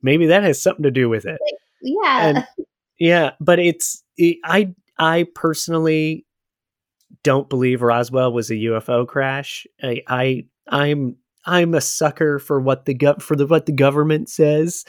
[0.01, 1.39] maybe that has something to do with it
[1.83, 2.47] yeah and,
[2.99, 6.27] yeah but it's it, i i personally
[7.23, 12.85] don't believe roswell was a ufo crash i, I i'm I'm a sucker for what
[12.85, 14.85] the gov- for the what the government says.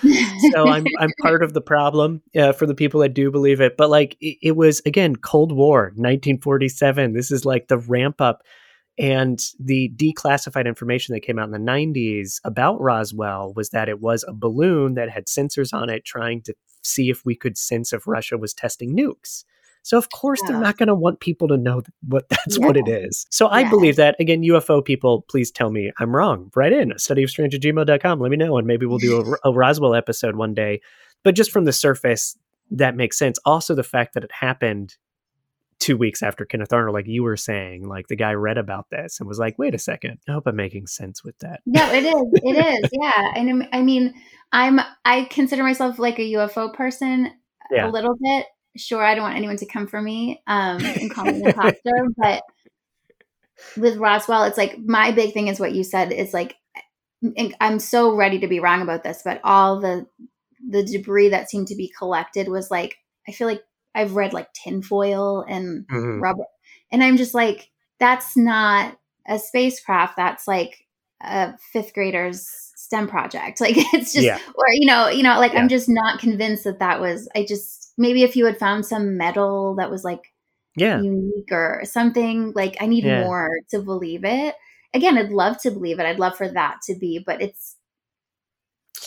[0.52, 3.76] So I'm I'm part of the problem uh, for the people that do believe it.
[3.78, 7.14] But like it, it, was again Cold War, 1947.
[7.14, 8.44] This is like the ramp up,
[8.98, 14.00] and the declassified information that came out in the 90s about Roswell was that it
[14.00, 16.54] was a balloon that had sensors on it, trying to
[16.84, 19.44] see if we could sense if Russia was testing nukes.
[19.84, 20.52] So of course yeah.
[20.52, 22.66] they're not going to want people to know what that's yeah.
[22.66, 23.26] what it is.
[23.30, 23.58] So yeah.
[23.58, 24.16] I believe that.
[24.20, 26.52] Again, UFO people, please tell me I'm wrong.
[26.56, 28.20] Write in studyofstrange@gmail.com.
[28.20, 30.82] Let me know, and maybe we'll do a, a Roswell episode one day.
[31.24, 32.38] But just from the surface,
[32.72, 33.38] that makes sense.
[33.46, 34.96] Also, the fact that it happened
[35.80, 39.20] two weeks after Kenneth Arnold, like you were saying, like the guy read about this
[39.20, 41.62] and was like, wait a second, I hope I'm making sense with that.
[41.66, 42.42] No, it is.
[42.44, 42.90] It is.
[42.92, 43.32] Yeah.
[43.36, 44.14] And I mean,
[44.52, 47.32] I'm, I consider myself like a UFO person
[47.72, 47.88] yeah.
[47.88, 51.26] a little bit sure I don't want anyone to come for me um, and call
[51.26, 52.44] me an imposter, but
[53.78, 56.56] with Roswell, it's like my big thing is what you said is like
[57.62, 60.06] I'm so ready to be wrong about this, but all the
[60.68, 63.64] the debris that seemed to be collected was like I feel like
[63.96, 66.22] I've read like tinfoil and mm-hmm.
[66.22, 66.46] rubber,
[66.92, 70.18] and I'm just like, that's not a spacecraft.
[70.18, 70.86] That's like
[71.22, 73.60] a fifth grader's STEM project.
[73.62, 74.40] Like it's just, yeah.
[74.56, 75.60] or you know, you know, like yeah.
[75.60, 77.30] I'm just not convinced that that was.
[77.36, 80.34] I just maybe if you had found some metal that was like
[80.76, 83.24] yeah unique or something, like I need yeah.
[83.24, 84.56] more to believe it.
[84.94, 86.06] Again, I'd love to believe it.
[86.06, 87.73] I'd love for that to be, but it's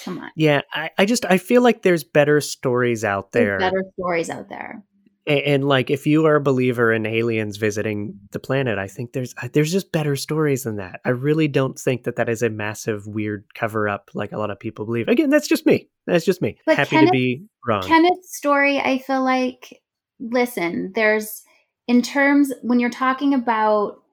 [0.06, 0.30] Come on.
[0.36, 3.58] Yeah, I, I just I feel like there's better stories out there.
[3.58, 4.84] There's better stories out there.
[5.26, 9.12] And, and, like if you are a believer in aliens visiting the planet, I think
[9.12, 11.00] there's there's just better stories than that.
[11.04, 14.52] I really don't think that that is a massive weird cover up like a lot
[14.52, 15.08] of people believe.
[15.08, 15.88] Again, that's just me.
[16.06, 16.56] That's just me.
[16.64, 17.82] But Happy Kenneth, to be wrong.
[17.82, 19.82] Kenneth's story, I feel like
[20.20, 21.42] listen, there's
[21.88, 24.04] in terms when you're talking about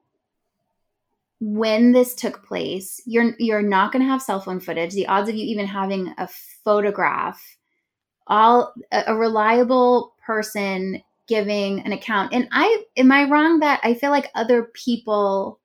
[1.46, 4.94] when this took place, you're you're not going to have cell phone footage.
[4.94, 6.26] The odds of you even having a
[6.64, 7.38] photograph,
[8.26, 12.32] all a, a reliable person giving an account.
[12.32, 15.60] And I am I wrong that I feel like other people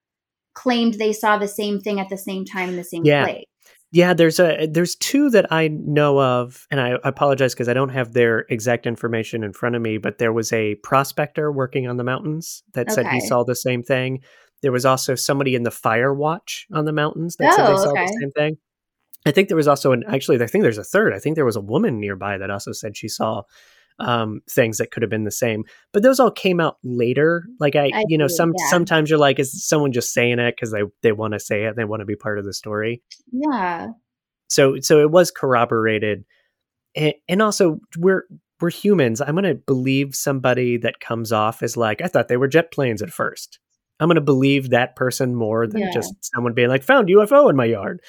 [0.53, 3.23] claimed they saw the same thing at the same time in the same yeah.
[3.23, 3.45] place.
[3.91, 7.89] Yeah, there's a there's two that I know of, and I apologize because I don't
[7.89, 9.97] have their exact information in front of me.
[9.97, 12.95] But there was a prospector working on the mountains that okay.
[12.95, 14.19] said he saw the same thing.
[14.61, 17.71] There was also somebody in the fire watch on the mountains that oh, said they
[17.71, 18.05] oh, saw okay.
[18.05, 18.57] the same thing.
[19.25, 21.13] I think there was also an actually I think there's a third.
[21.13, 23.43] I think there was a woman nearby that also said she saw
[23.99, 25.65] um, things that could have been the same.
[25.91, 27.45] But those all came out later.
[27.59, 28.69] Like I, I you know, some yeah.
[28.69, 31.75] sometimes you're like, is someone just saying it because they they want to say it,
[31.75, 33.01] they want to be part of the story.
[33.31, 33.87] Yeah.
[34.47, 36.25] So so it was corroborated,
[36.95, 38.23] and, and also we're
[38.61, 39.21] we're humans.
[39.21, 42.71] I'm going to believe somebody that comes off as like I thought they were jet
[42.71, 43.59] planes at first.
[43.99, 45.91] I'm going to believe that person more than yeah.
[45.93, 48.01] just someone being like, found UFO in my yard.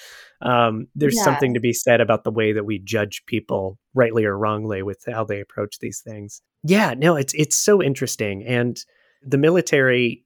[0.42, 1.24] Um, there's yeah.
[1.24, 5.03] something to be said about the way that we judge people, rightly or wrongly, with
[5.07, 6.40] how they approach these things.
[6.62, 8.79] Yeah, no, it's it's so interesting, and
[9.22, 10.24] the military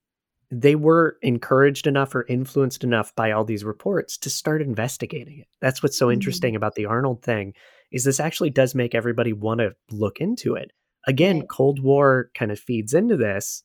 [0.51, 5.49] they were encouraged enough or influenced enough by all these reports to start investigating it.
[5.61, 6.15] That's what's so mm-hmm.
[6.15, 7.55] interesting about the Arnold thing
[7.91, 10.73] is this actually does make everybody want to look into it.
[11.07, 11.49] Again, right.
[11.49, 13.63] Cold War kind of feeds into this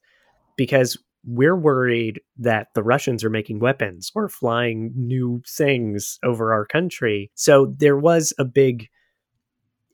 [0.58, 0.98] because
[1.30, 7.30] we're worried that the Russians are making weapons or flying new things over our country.
[7.36, 8.88] So there was a big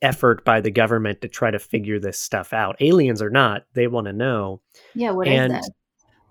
[0.01, 2.77] effort by the government to try to figure this stuff out.
[2.79, 4.61] Aliens or not, they want to know.
[4.93, 5.71] Yeah, what and is that?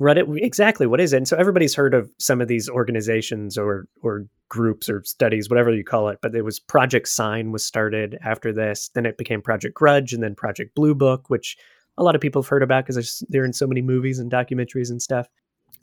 [0.01, 1.19] Reddit exactly what is it?
[1.19, 5.73] And so everybody's heard of some of these organizations or or groups or studies, whatever
[5.73, 6.19] you call it.
[6.21, 8.91] But it was Project Sign was started after this.
[8.95, 11.57] Then it became Project Grudge, and then Project Blue Book, which
[11.97, 14.91] a lot of people have heard about because they're in so many movies and documentaries
[14.91, 15.29] and stuff.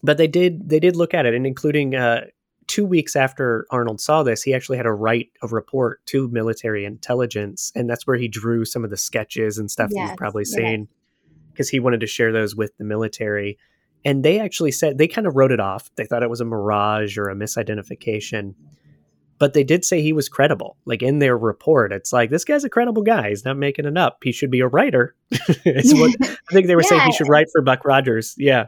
[0.03, 2.25] But they did they did look at it, and including uh,
[2.67, 6.85] two weeks after Arnold saw this, he actually had to write a report to military
[6.85, 10.45] intelligence, and that's where he drew some of the sketches and stuff yes, you've probably
[10.45, 10.87] seen
[11.51, 13.57] because he wanted to share those with the military.
[14.03, 15.91] And they actually said they kind of wrote it off.
[15.95, 18.55] They thought it was a mirage or a misidentification
[19.41, 20.77] but they did say he was credible.
[20.85, 23.29] Like in their report, it's like this guy's a credible guy.
[23.29, 24.19] He's not making it up.
[24.23, 25.15] He should be a writer.
[25.31, 26.89] what, I think they were yeah.
[26.89, 28.35] saying he should write for Buck Rogers.
[28.37, 28.67] Yeah,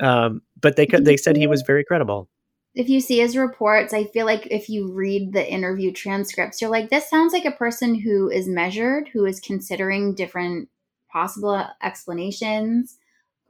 [0.00, 1.04] um, but they could.
[1.04, 2.28] They said he was very credible.
[2.74, 6.72] If you see his reports, I feel like if you read the interview transcripts, you're
[6.72, 10.70] like, this sounds like a person who is measured, who is considering different
[11.08, 12.98] possible explanations,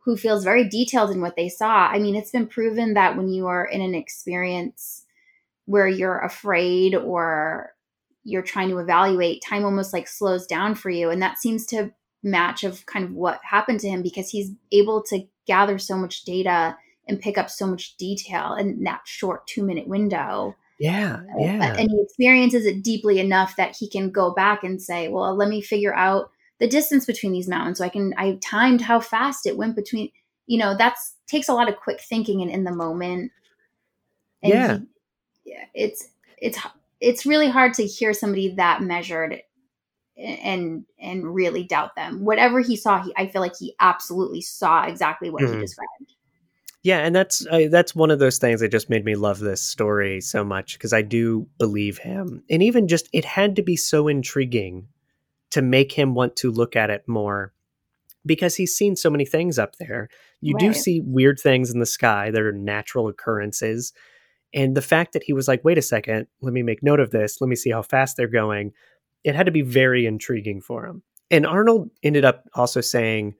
[0.04, 1.86] who feels very detailed in what they saw.
[1.86, 5.03] I mean, it's been proven that when you are in an experience
[5.66, 7.72] where you're afraid or
[8.24, 11.10] you're trying to evaluate, time almost like slows down for you.
[11.10, 15.02] And that seems to match of kind of what happened to him because he's able
[15.02, 19.62] to gather so much data and pick up so much detail in that short two
[19.62, 20.56] minute window.
[20.80, 21.20] Yeah.
[21.34, 21.76] Uh, yeah.
[21.78, 25.48] And he experiences it deeply enough that he can go back and say, well, let
[25.48, 27.78] me figure out the distance between these mountains.
[27.78, 30.10] So I can, I timed how fast it went between,
[30.46, 33.32] you know, that's takes a lot of quick thinking and in the moment.
[34.42, 34.78] And yeah.
[35.74, 36.58] It's it's
[37.00, 39.40] it's really hard to hear somebody that measured
[40.16, 42.24] and and really doubt them.
[42.24, 45.54] Whatever he saw, he, I feel like he absolutely saw exactly what mm-hmm.
[45.54, 46.14] he described.
[46.82, 49.62] Yeah, and that's uh, that's one of those things that just made me love this
[49.62, 53.76] story so much because I do believe him, and even just it had to be
[53.76, 54.88] so intriguing
[55.50, 57.54] to make him want to look at it more
[58.26, 60.08] because he's seen so many things up there.
[60.40, 60.60] You right.
[60.60, 63.92] do see weird things in the sky that are natural occurrences,
[64.54, 67.10] and the fact that he was like, wait a second, let me make note of
[67.10, 67.40] this.
[67.40, 68.72] Let me see how fast they're going.
[69.24, 71.02] It had to be very intriguing for him.
[71.30, 73.34] And Arnold ended up also saying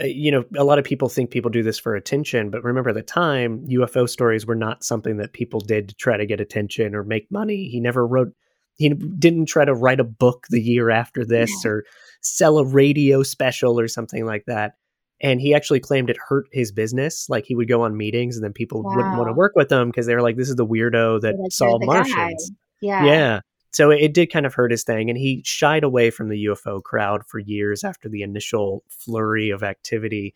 [0.00, 2.92] uh, you know, a lot of people think people do this for attention, but remember
[2.92, 6.94] the time UFO stories were not something that people did to try to get attention
[6.94, 7.68] or make money.
[7.68, 8.32] He never wrote,
[8.74, 11.70] he didn't try to write a book the year after this yeah.
[11.70, 11.84] or
[12.20, 14.74] sell a radio special or something like that.
[15.20, 17.28] And he actually claimed it hurt his business.
[17.28, 18.94] Like he would go on meetings and then people wow.
[18.94, 21.34] wouldn't want to work with him because they were like, this is the weirdo that
[21.50, 22.50] saw Martians.
[22.50, 22.56] Guy.
[22.82, 23.04] Yeah.
[23.04, 23.40] Yeah.
[23.76, 26.82] So it did kind of hurt his thing, and he shied away from the UFO
[26.82, 30.32] crowd for years after the initial flurry of activity.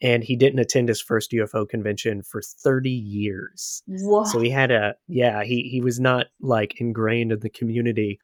[0.00, 3.82] And he didn't attend his first UFO convention for 30 years.
[3.88, 4.22] Whoa.
[4.24, 8.20] So he had a, yeah, he, he was not like ingrained in the community.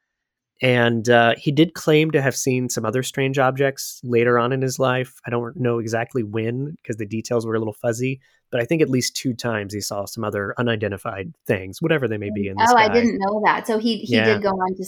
[0.61, 4.61] And uh, he did claim to have seen some other strange objects later on in
[4.61, 5.19] his life.
[5.25, 8.81] I don't know exactly when because the details were a little fuzzy, but I think
[8.81, 12.55] at least two times he saw some other unidentified things, whatever they may be in
[12.55, 12.85] the Oh, sky.
[12.85, 13.65] I didn't know that.
[13.65, 14.25] So he he yeah.
[14.25, 14.85] did go on to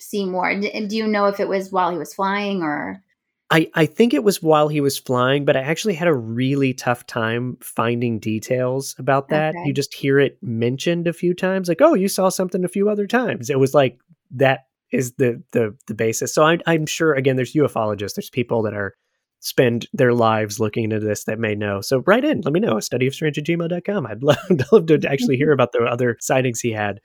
[0.00, 0.48] see more.
[0.48, 3.02] And do you know if it was while he was flying or?
[3.50, 6.72] I, I think it was while he was flying, but I actually had a really
[6.72, 9.54] tough time finding details about that.
[9.54, 9.64] Okay.
[9.66, 12.88] You just hear it mentioned a few times, like, oh, you saw something a few
[12.88, 13.50] other times.
[13.50, 13.98] It was like
[14.36, 16.34] that is the the the basis.
[16.34, 18.94] So I'm I'm sure again there's ufologists, there's people that are
[19.40, 21.80] spend their lives looking into this that may know.
[21.80, 24.06] So write in, let me know, a study of strange at gmail.com.
[24.06, 24.38] I'd love,
[24.70, 27.00] love to actually hear about the other sightings he had.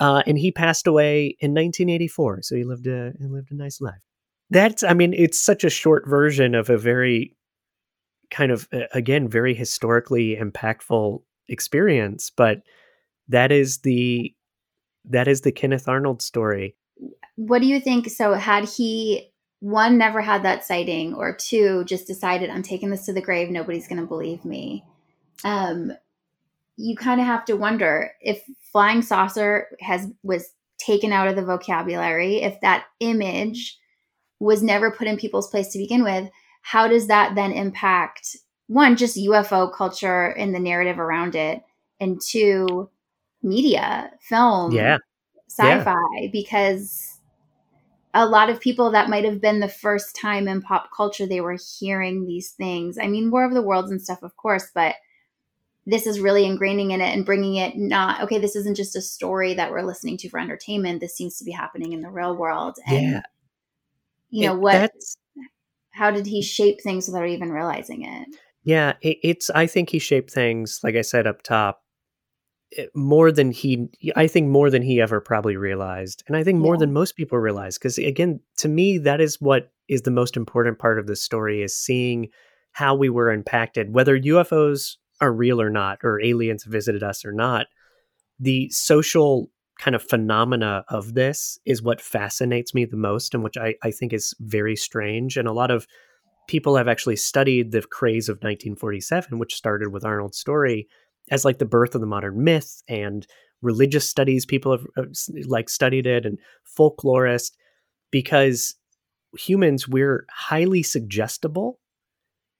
[0.00, 2.42] Uh, and he passed away in 1984.
[2.42, 4.02] So he lived a he lived a nice life.
[4.50, 7.36] That's I mean, it's such a short version of a very
[8.30, 12.62] kind of again very historically impactful experience, but
[13.28, 14.34] that is the
[15.04, 16.76] that is the Kenneth Arnold story
[17.36, 18.08] what do you think?
[18.10, 19.30] So, had he
[19.60, 23.50] one never had that sighting, or two just decided I'm taking this to the grave,
[23.50, 24.84] nobody's going to believe me.
[25.44, 25.92] Um,
[26.76, 28.42] you kind of have to wonder if
[28.72, 33.78] flying saucer has was taken out of the vocabulary, if that image
[34.38, 36.30] was never put in people's place to begin with,
[36.62, 38.36] how does that then impact
[38.68, 41.62] one just UFO culture and the narrative around it,
[41.98, 42.88] and two
[43.42, 44.98] media, film, yeah,
[45.48, 46.28] sci-fi yeah.
[46.30, 47.18] because
[48.14, 51.40] a lot of people that might have been the first time in pop culture they
[51.40, 52.98] were hearing these things.
[52.98, 54.96] I mean, War of the Worlds and stuff, of course, but
[55.86, 58.38] this is really ingraining in it and bringing it not okay.
[58.38, 61.00] This isn't just a story that we're listening to for entertainment.
[61.00, 62.76] This seems to be happening in the real world.
[62.86, 63.22] And, yeah,
[64.30, 64.92] you know it, what?
[65.90, 68.28] How did he shape things without even realizing it?
[68.64, 69.48] Yeah, it, it's.
[69.50, 71.82] I think he shaped things, like I said up top,
[72.76, 76.60] Eh, more than he i think more than he ever probably realized and i think
[76.60, 76.80] more yeah.
[76.80, 80.78] than most people realize because again to me that is what is the most important
[80.78, 82.28] part of this story is seeing
[82.72, 87.32] how we were impacted whether ufos are real or not or aliens visited us or
[87.32, 87.68] not
[88.38, 89.50] the social
[89.80, 93.92] kind of phenomena of this is what fascinates me the most and which I, I
[93.92, 95.86] think is very strange and a lot of
[96.48, 100.86] people have actually studied the craze of 1947 which started with arnold's story
[101.30, 103.26] as like the birth of the modern myth and
[103.62, 105.02] religious studies people have uh,
[105.46, 106.38] like studied it and
[106.78, 107.52] folklorist
[108.10, 108.76] because
[109.36, 111.78] humans we're highly suggestible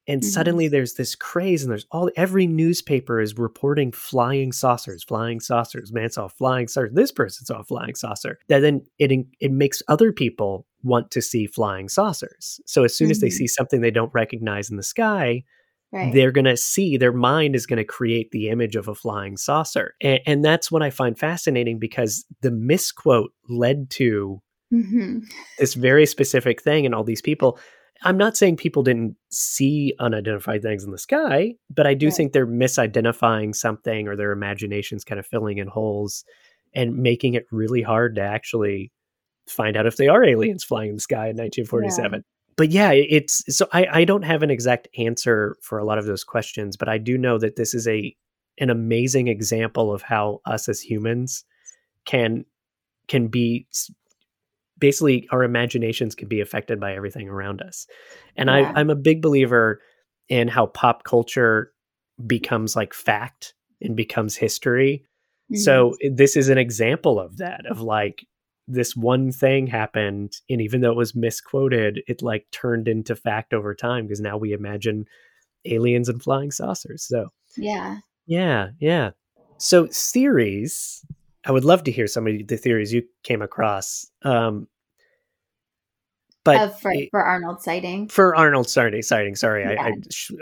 [0.09, 0.29] and mm-hmm.
[0.29, 5.93] suddenly there's this craze and there's all every newspaper is reporting flying saucers flying saucers
[5.93, 9.83] man saw flying saucer this person saw a flying saucer that then it it makes
[9.89, 13.13] other people want to see flying saucers so as soon mm-hmm.
[13.13, 13.37] as they mm-hmm.
[13.37, 15.43] see something they don't recognize in the sky
[15.91, 16.13] Right.
[16.13, 19.39] they're going to see their mind is going to create the image of a flying
[19.39, 25.21] saucer and, and, that's what i find fascinating because the misquote led to mm-hmm.
[25.59, 27.59] this very specific thing and all these people
[28.03, 32.15] i'm not saying people didn't see unidentified things in the sky but i do right.
[32.15, 36.23] think they're misidentifying something or their imaginations kind of filling in holes
[36.75, 38.93] and making it really hard to actually
[39.49, 42.23] find out if they are aliens flying in the sky in 1947 yeah
[42.59, 46.07] but yeah, it's so I, I don't have an exact answer for a lot of
[46.07, 48.15] those questions, but I do know that this is a
[48.59, 51.45] an amazing example of how us as humans
[52.05, 52.45] can
[53.07, 53.69] can be
[54.77, 57.87] basically our imaginations can be affected by everything around us.
[58.37, 58.73] And yeah.
[58.75, 59.81] I, I'm a big believer
[60.29, 61.73] in how pop culture
[62.27, 65.05] becomes like fact and becomes history.
[65.53, 65.61] Mm-hmm.
[65.61, 68.27] So this is an example of that, of like
[68.69, 73.55] this one thing happened and even though it was misquoted it like turned into fact
[73.55, 75.07] over time because now we imagine
[75.65, 77.97] aliens and flying saucers so yeah
[78.27, 79.11] yeah yeah
[79.57, 81.05] so theories
[81.47, 84.69] i would love to hear some of the theories you came across um
[86.45, 88.09] but uh, for, for Arnold sighting.
[88.09, 89.37] For Arnold sighting, sighting.
[89.37, 89.83] Sorry, yeah.
[89.83, 89.89] I,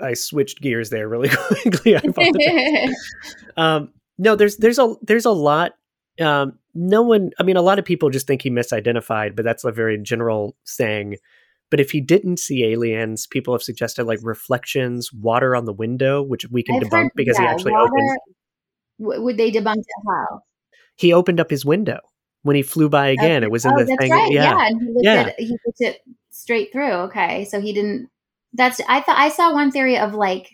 [0.04, 1.28] I, I switched gears there really
[1.64, 1.96] quickly.
[3.56, 5.72] um, no, there's there's a there's a lot
[6.20, 9.64] um, no one, I mean, a lot of people just think he misidentified, but that's
[9.64, 11.16] a very general thing.
[11.70, 16.22] But if he didn't see aliens, people have suggested like reflections, water on the window,
[16.22, 17.84] which we can I've debunk heard, because he actually water.
[17.92, 18.18] opened
[19.00, 20.40] w- Would they debunk it how?
[20.96, 21.98] he opened up his window
[22.42, 23.38] when he flew by again.
[23.42, 23.46] Okay.
[23.46, 24.12] It was in Oh, the that's thing.
[24.12, 24.30] right.
[24.30, 24.42] Yeah.
[24.58, 25.20] Yeah, and he looked Yeah.
[25.22, 26.00] at he looked it
[26.30, 26.92] straight through.
[27.08, 28.08] Okay, so he didn't.
[28.52, 30.50] That's I thought I saw one theory of like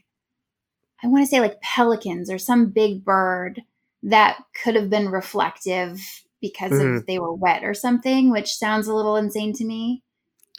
[1.02, 3.60] I want to say like pelicans or some big bird
[4.02, 6.00] that could have been reflective
[6.40, 6.98] because Mhm.
[6.98, 10.02] of they were wet or something, which sounds a little insane to me.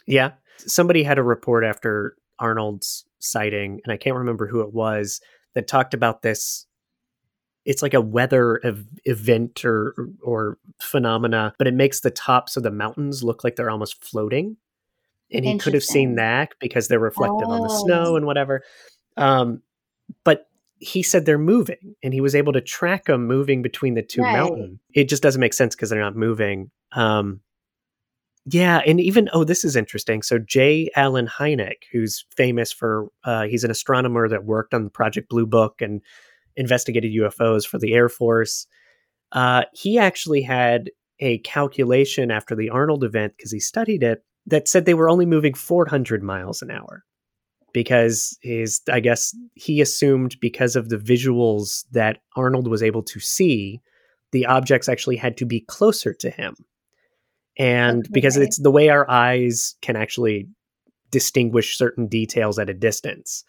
[0.06, 0.32] Yeah.
[0.58, 5.20] Somebody had a report after Arnold's sighting, and I can't remember who it was,
[5.54, 6.66] that talked about this.
[7.64, 12.62] It's like a weather ev- event or or phenomena, but it makes the tops of
[12.62, 14.56] the mountains look like they're almost floating.
[15.32, 17.84] And he could have seen that because they're reflective on the Oh.
[17.84, 18.62] snow and whatever.
[19.16, 19.62] Um,
[20.78, 24.22] he said they're moving, and he was able to track them moving between the two
[24.22, 24.32] Right.
[24.32, 24.80] mountains.
[24.94, 26.70] It just doesn't make sense because they're not moving.
[26.92, 27.40] Um,
[28.46, 30.22] yeah, and even oh, this is interesting.
[30.22, 30.90] So J.
[30.96, 35.80] Allen Hynek, who's famous for uh, he's an astronomer that worked on Project Blue Book
[35.80, 36.02] and
[36.56, 38.66] investigated UFOs for the Air Force.
[39.32, 44.68] Uh, he actually had a calculation after the Arnold event because he studied it that
[44.68, 47.04] said they were only moving 400 miles an hour
[47.74, 53.20] because his I guess he assumed because of the visuals that Arnold was able to
[53.20, 53.82] see,
[54.32, 56.54] the objects actually had to be closer to him
[57.58, 60.48] and because it's the way our eyes can actually
[61.10, 63.44] distinguish certain details at a distance.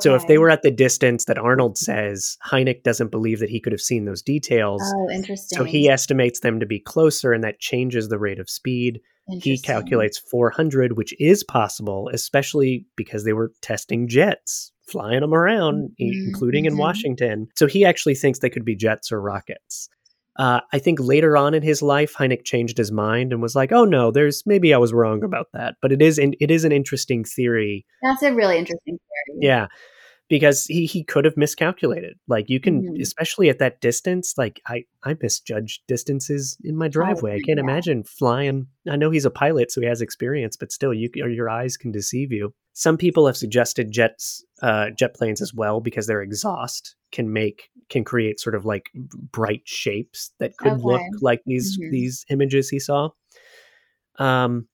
[0.00, 3.60] So if they were at the distance that Arnold says, Hynek doesn't believe that he
[3.60, 4.82] could have seen those details.
[4.84, 5.56] oh, interesting.
[5.56, 9.00] So he estimates them to be closer, and that changes the rate of speed.
[9.28, 15.90] He calculates 400, which is possible, especially because they were testing jets, flying them around,
[16.00, 16.78] Mhm, including in mhm.
[16.78, 17.48] Washington.
[17.56, 19.88] So he actually thinks they could be jets or rockets.
[20.38, 23.72] Uh, I think later on in his life, Hynek changed his mind and was like,
[23.72, 26.64] "Oh no, there's maybe I was wrong about that." But it is an, it is
[26.64, 29.38] an interesting theory That's a really interesting theory.
[29.40, 29.66] yeah,
[30.28, 32.18] because he he could have miscalculated.
[32.28, 33.00] Like you can, Mhm.
[33.00, 34.34] especially at that distance.
[34.36, 37.34] Like I I misjudge distances in my driveway.
[37.34, 37.70] I can't Oh, yeah.
[37.72, 38.66] imagine flying.
[38.88, 41.76] I know he's a pilot, so he has experience, but still, you or your eyes
[41.76, 42.52] can deceive you.
[42.72, 47.70] Some people have suggested jets, uh, jet planes as well, because their exhaust can make
[47.88, 48.90] can create sort of like
[49.32, 51.90] bright shapes that could look like these Mhm.
[51.90, 53.10] these images he saw.
[54.18, 54.66] Um,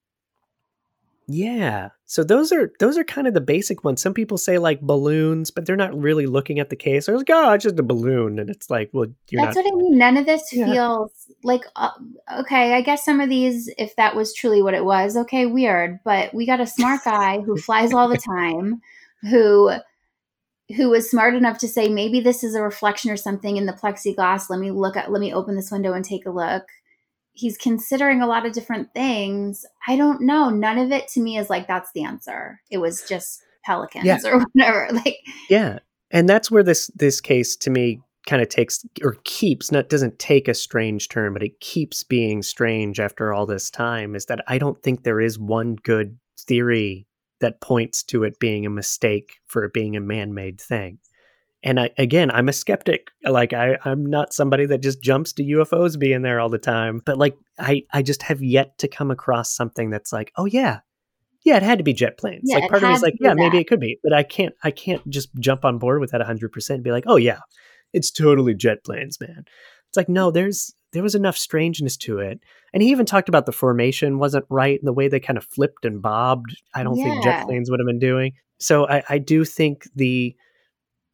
[1.27, 1.91] yeah.
[2.07, 4.03] So those are those are kind of the basic ones.
[4.03, 7.07] Some people say like balloons, but they're not really looking at the case.
[7.07, 9.65] They're like, oh, it's just a balloon, and it's like, well, you're That's not.
[9.65, 9.99] what I mean.
[9.99, 10.71] None of this Yeah.
[10.71, 11.13] feels
[11.43, 11.91] like uh,
[12.41, 12.75] okay.
[12.75, 16.01] I guess some of these, if that was truly what it was, okay, weird.
[16.05, 18.81] But we got a smart guy who flies all the time,
[19.23, 19.73] who
[20.77, 23.73] who was smart enough to say maybe this is a reflection or something in the
[23.73, 24.51] plexiglass.
[24.51, 25.11] Let me look at.
[25.11, 26.65] Let me open this window and take a look.
[27.33, 29.65] He's considering a lot of different things.
[29.89, 30.51] I don't know.
[30.51, 32.61] None of it to me is like that's the answer.
[32.71, 34.19] It was just pelicans Yeah.
[34.25, 34.89] or whatever.
[34.93, 35.19] Like
[35.49, 35.79] Yeah,
[36.11, 40.19] and that's where this this case to me kind of takes or keeps not doesn't
[40.19, 44.15] take a strange turn, but it keeps being strange after all this time.
[44.15, 47.07] Is that I don't think there is one good theory
[47.41, 50.99] that points to it being a mistake for it being a man-made thing.
[51.65, 53.11] And I, again, I'm a skeptic.
[53.25, 57.01] Like I, I'm not somebody that just jumps to UFOs being there all the time.
[57.05, 60.81] But like I, I just have yet to come across something that's like, oh yeah,
[61.45, 62.43] yeah, it had to be jet planes.
[62.45, 64.55] Yeah, like part of me is like, yeah, maybe it could be, but I can't,
[64.63, 67.41] I can't just jump on board with that 100 percent and be like, oh yeah,
[67.93, 69.45] it's totally jet planes, man.
[69.89, 72.41] It's like no, there's there was enough strangeness to it,
[72.73, 75.45] and he even talked about the formation wasn't right and the way they kind of
[75.45, 76.57] flipped and bobbed.
[76.75, 78.33] I don't think jet planes would have been doing.
[78.59, 80.37] So I, I do think the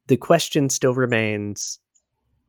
[0.09, 1.79] the question still remains: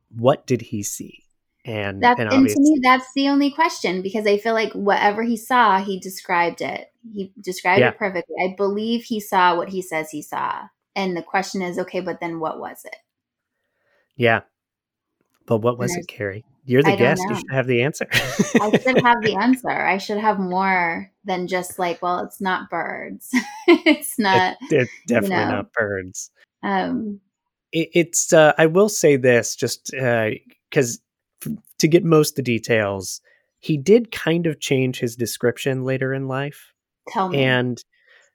[0.09, 1.23] What did he see?
[1.63, 5.21] And That's and and to me that's the only question because I feel like whatever
[5.21, 6.87] he saw, he described it.
[7.13, 7.89] He described Yeah.
[7.89, 8.35] it perfectly.
[8.43, 10.63] I believe he saw what he says he saw.
[10.95, 12.95] And the question is, okay, but then what was it?
[14.17, 14.41] yeah.
[15.45, 16.45] But what was it, Keri?
[16.65, 17.23] You're the guest.
[17.29, 18.07] You should have the answer.
[18.11, 19.69] I should have the answer.
[19.71, 23.29] I should have more than just like, well, it's not birds.
[23.67, 25.49] it's not It's definitely know.
[25.49, 26.31] not birds.
[26.63, 27.19] um
[27.71, 29.91] it, it's uh, I will say this just
[30.69, 30.99] because
[31.79, 33.21] to get most of the details,
[33.59, 36.73] he did kind of change his description later in life,
[37.09, 37.43] tell me.
[37.43, 37.83] and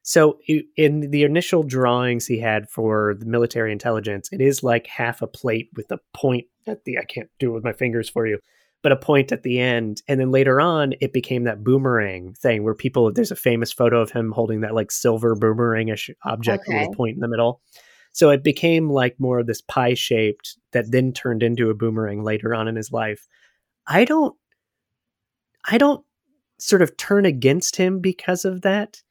[0.03, 0.39] so
[0.77, 5.27] in the initial drawings he had for the military intelligence, it is like half a
[5.27, 8.39] plate with a point at the I can't do it with my fingers for you.
[8.83, 12.63] But a point at the end, and then later on, it became that boomerang thing
[12.63, 13.11] where people.
[13.13, 17.17] There's a famous photo of him holding that like silver boomerangish object with a point
[17.17, 17.61] in the middle.
[18.17, 22.25] So it became like more of this pie shaped that then turned into a boomerang
[22.25, 23.27] later on in his life.
[23.87, 24.35] I don't
[25.69, 26.03] I don't
[26.59, 29.03] sort of turn against him because of that.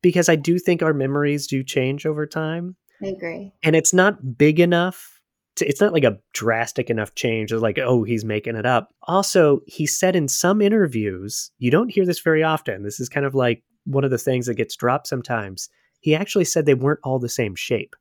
[0.00, 2.76] because I do think our memories do change over time.
[3.02, 3.52] I agree.
[3.62, 5.20] And it's not big enough.
[5.56, 8.94] To, it's not like a drastic enough change It's like, oh, he's making it up.
[9.02, 12.84] Also, he said in some interviews, you don't hear this very often.
[12.84, 15.68] This is kind of like one of the things that gets dropped sometimes.
[16.00, 17.94] He actually said they weren't all the same shape.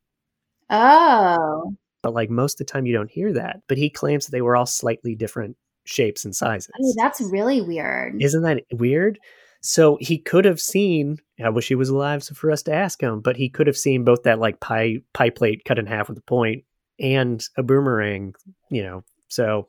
[0.69, 1.75] Oh.
[2.01, 3.61] But like most of the time, you don't hear that.
[3.67, 6.71] But he claims that they were all slightly different shapes and oh, sizes.
[6.81, 8.21] Oh, that's really weird.
[8.21, 9.19] Isn't that weird?
[9.61, 11.17] So he could have seen.
[11.43, 13.77] I wish he was alive so for us to ask him, but he could have
[13.77, 16.63] seen both that like pie pie plate cut in half with a point
[16.99, 18.35] and a boomerang.
[18.69, 19.67] You know, so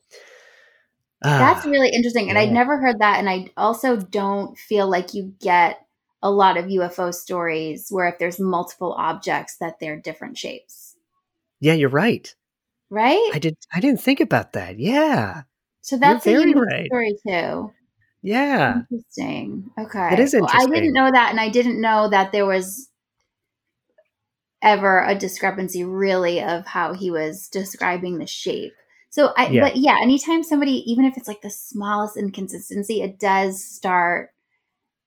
[1.23, 2.29] that's ah, really interesting.
[2.29, 2.43] And yeah.
[2.43, 5.79] I'd never heard that, and I also don't feel like you get
[6.27, 10.97] a lot of UFO stories where if there's multiple objects that they're different shapes.
[11.61, 12.35] Yeah, you're right.
[12.91, 13.31] Right?
[13.33, 13.57] I did.
[13.73, 14.81] I didn't think about that.
[14.81, 15.43] Yeah.
[15.83, 16.87] So that's You're a very unique right.
[16.87, 17.73] story too.
[18.23, 18.81] Yeah.
[18.91, 19.71] Interesting.
[19.79, 20.15] Okay.
[20.15, 22.91] It is Well, I didn't know that, and I didn't know that there was
[24.63, 28.73] ever a discrepancy really of how he was describing the shape.
[29.11, 29.61] So I Yeah.
[29.63, 34.31] but yeah, anytime somebody, even if it's like the smallest inconsistency, it does start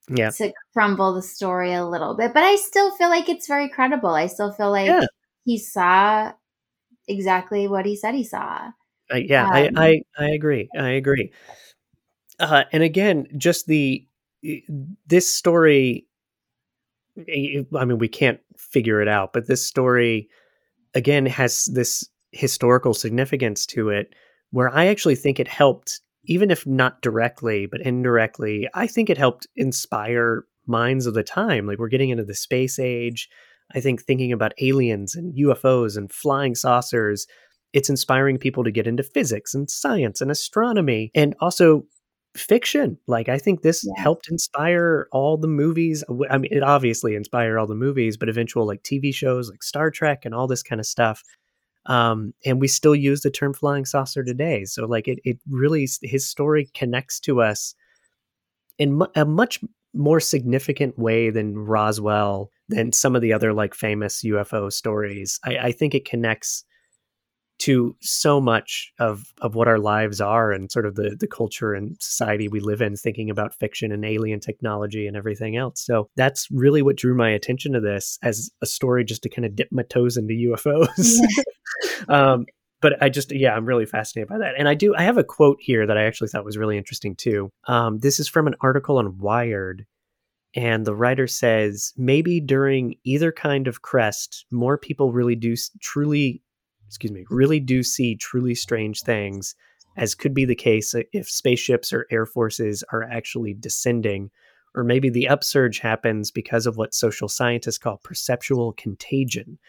[0.10, 0.30] Yeah.
[0.32, 2.34] to crumble the story a little bit.
[2.34, 4.10] But I still feel like it's very credible.
[4.10, 5.06] I still feel like Yeah.
[5.46, 6.32] he saw
[7.08, 8.72] exactly what he said he saw.
[9.12, 10.70] I, yeah, Um, I, I I agree.
[10.78, 11.32] I agree.
[12.40, 14.06] Uh, and again, just the
[15.08, 16.06] this story.
[17.18, 20.30] I mean, we can't figure it out, but this story
[20.94, 24.14] again has this historical significance to it,
[24.52, 26.00] where I actually think it helped,
[26.30, 28.70] even if not directly, but indirectly.
[28.74, 31.66] I think it helped inspire minds of the time.
[31.68, 33.28] Like we're getting into the space age.
[33.76, 37.28] I think thinking about aliens and UFOs and flying saucers
[37.74, 41.84] it's inspiring people to get into physics and science and astronomy and also
[42.36, 42.98] fiction.
[43.08, 44.02] Like I think this Yeah.
[44.02, 46.04] helped inspire all the movies.
[46.30, 49.92] I mean, it obviously inspired all the movies, but eventual like TV shows like Star
[49.92, 51.24] Trek and all this kind of stuff.
[51.90, 54.64] Um, and we still use the term flying saucer today.
[54.64, 57.74] So like it, it really his story connects to us
[58.78, 59.60] in a much
[59.94, 65.40] more significant way than Roswell, than some of the other like famous UFO stories.
[65.44, 66.64] I, I think it connects
[67.60, 71.74] to so much of of what our lives are and sort of the the culture
[71.74, 75.82] and society we live in thinking about fiction and alien technology and everything else.
[75.82, 79.46] So that's really what drew my attention to this as a story just to kind
[79.46, 81.18] of dip my toes into ufos
[82.10, 82.46] um
[82.82, 84.56] but i just yeah i'm really fascinated by that.
[84.58, 87.16] And i do i have a quote here that i actually thought was really interesting
[87.16, 87.52] too.
[87.68, 89.86] Um this is from an article on wired
[90.56, 96.42] and the writer says maybe during either kind of crest more people really do truly
[96.90, 99.54] excuse me, really do see truly strange things,
[99.96, 104.32] as could be the case if spaceships or air forces are actually descending,
[104.74, 109.60] or maybe the upsurge happens because of what social scientists call perceptual contagion,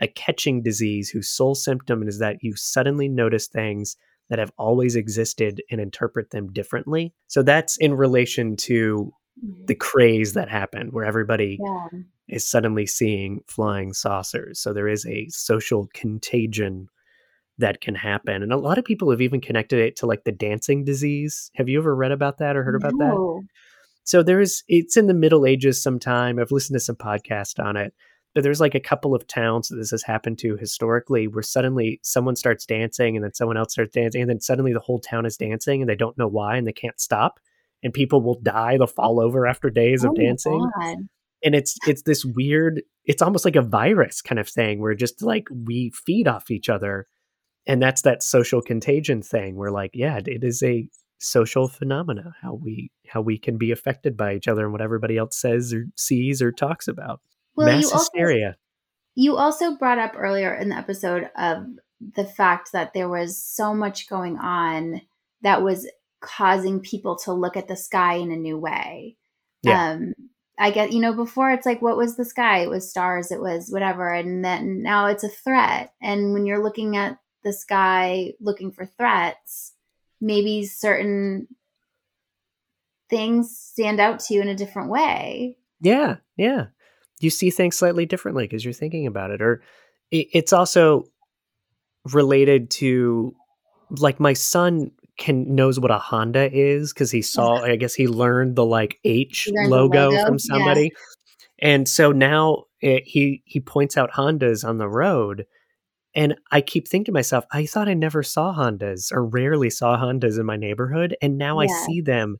[0.00, 3.96] a catching disease whose sole symptom is that you suddenly notice things
[4.30, 7.12] that have always existed and interpret them differently.
[7.26, 9.78] So that's in relation to the mm-hmm.
[9.78, 12.00] craze that happened where everybody Yeah.
[12.28, 14.60] is suddenly seeing flying saucers.
[14.60, 16.88] So there is a social contagion
[17.58, 18.42] that can happen.
[18.42, 21.50] And a lot of people have even connected it to like the dancing disease.
[21.54, 23.42] Have you ever read about that or heard about that?
[24.04, 26.38] So there is it's in the Middle Ages sometime.
[26.38, 27.94] I've listened to some podcast on it.
[28.34, 31.98] But there's like a couple of towns that this has happened to historically where suddenly
[32.04, 35.26] someone starts dancing and then someone else starts dancing and then suddenly the whole town
[35.26, 37.40] is dancing and they don't know why and they can't stop.
[37.82, 40.70] And people will die, they'll fall over after days Oh of dancing.
[41.42, 45.22] And it's it's this weird it's almost like a virus kind of thing where just
[45.22, 47.06] like we feed off each other.
[47.66, 50.86] And that's that social contagion thing where like yeah it- is a
[51.22, 55.18] social phenomena how we how we can be affected by each other and what everybody
[55.18, 57.20] else says or sees or talks about.
[57.56, 58.56] Well, mass you also hysteria.
[59.14, 61.64] You also brought up earlier in the episode of
[62.16, 65.02] the fact that there was so much going on
[65.42, 65.88] that was
[66.20, 69.16] causing people to look at the sky in a new way.
[69.62, 69.92] Yeah.
[69.92, 70.14] Um
[70.58, 72.58] I get, you know, before it's like, what was the sky?
[72.58, 74.12] It was stars, it was whatever.
[74.12, 75.94] And then now it's a threat.
[76.02, 79.72] And when you're looking at the sky looking for threats,
[80.20, 81.48] maybe certain
[83.08, 85.56] things stand out to you in a different way.
[85.80, 86.66] yeah yeah
[87.20, 89.62] you see things slightly differently because you're thinking about it or
[90.10, 91.04] it, it's also
[92.12, 93.34] related to
[93.98, 94.90] like my son
[95.20, 98.98] can knows what a Honda is because he saw I guess he learned the like
[99.04, 100.38] H He learned the logo, logo, from yeah.
[100.38, 100.92] somebody.
[101.62, 105.46] And so now it, he he points out Hondas on the road
[106.14, 109.96] and I keep thinking to myself, I thought I never saw Hondas or rarely saw
[109.96, 112.38] Hondas in my neighborhood and now I see them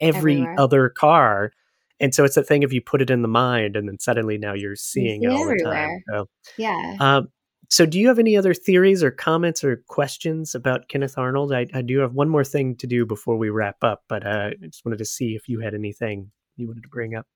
[0.00, 0.54] every Everywhere.
[0.58, 1.52] other car
[2.00, 4.36] and so it's a thing if you put it in the mind and then suddenly
[4.36, 5.56] now you're seeing see it all everywhere.
[5.56, 6.02] the time.
[6.10, 6.96] So, Yeah.
[7.00, 7.28] um,
[7.68, 11.52] so do you have any other theories or comments or questions about Kenneth Arnold?
[11.52, 14.50] I, I do have one more thing to do before we wrap up, but uh,
[14.62, 17.26] I just wanted to see if you had anything you wanted to bring up.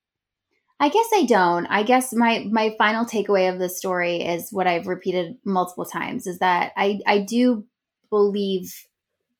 [0.78, 1.66] I guess I don't.
[1.66, 6.26] I guess my my final takeaway of the story is what I've repeated multiple times
[6.26, 7.66] is that I I do
[8.08, 8.72] believe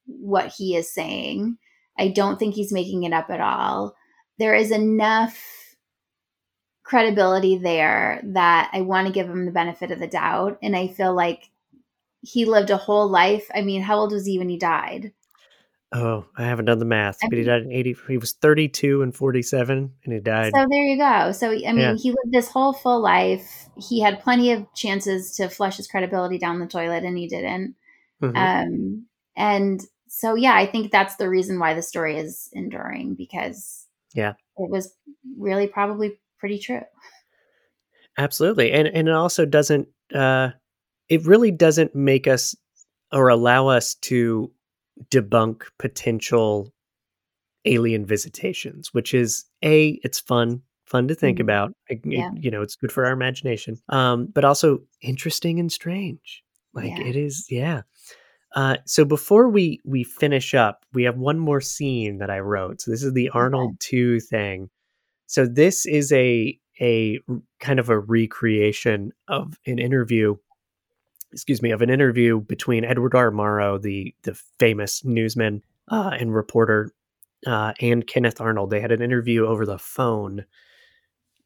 [0.05, 1.57] what he is saying.
[1.99, 3.95] I don't think he's making it up at all.
[4.39, 5.60] There is enough
[6.91, 10.89] credibility there that I want to give him the benefit of the doubt and I
[10.89, 11.49] feel like
[12.21, 13.49] he lived a whole life.
[13.55, 15.13] I mean, how old was he when he died?
[15.93, 17.97] Oh, I haven't done the math, I but he died in 80.
[18.09, 20.53] He was 32 and 47, and he died.
[20.53, 21.31] So there you go.
[21.31, 21.95] So I mean, Yeah.
[21.95, 23.69] he lived this whole full life.
[23.77, 27.77] He had plenty of chances to flush his credibility down the toilet, and he didn't.
[28.21, 28.37] Mhm.
[28.37, 33.87] Um, and so yeah, I think that's the reason why the story is enduring because
[34.13, 34.35] Yeah.
[34.57, 34.93] it was
[35.39, 36.81] really probably pretty true.
[38.19, 38.73] Absolutely.
[38.73, 40.51] And and it also doesn't uh
[41.09, 42.55] it really doesn't make us
[43.13, 44.51] or allow us to
[45.11, 46.73] debunk potential
[47.65, 51.43] alien visitations, which is a it's fun fun to think Mhm.
[51.43, 51.73] about.
[51.89, 52.31] It- it- Yeah.
[52.35, 53.77] you know, it's good for our imagination.
[53.89, 56.43] Um but also interesting and strange.
[56.75, 57.07] Like Yeah.
[57.07, 57.83] it is yeah.
[58.57, 62.81] Uh, so before we we finish up, we have one more scene that I wrote.
[62.81, 64.69] So this is the Arnold two thing.
[65.31, 67.21] So this is a a
[67.61, 70.35] kind of a recreation of an interview.
[71.33, 73.31] Excuse me, of an interview between Edward R.
[73.31, 76.91] Murrow, the the famous newsman uh, and reporter,
[77.47, 78.71] uh, and Kenneth Arnold.
[78.71, 80.47] They had an interview over the phone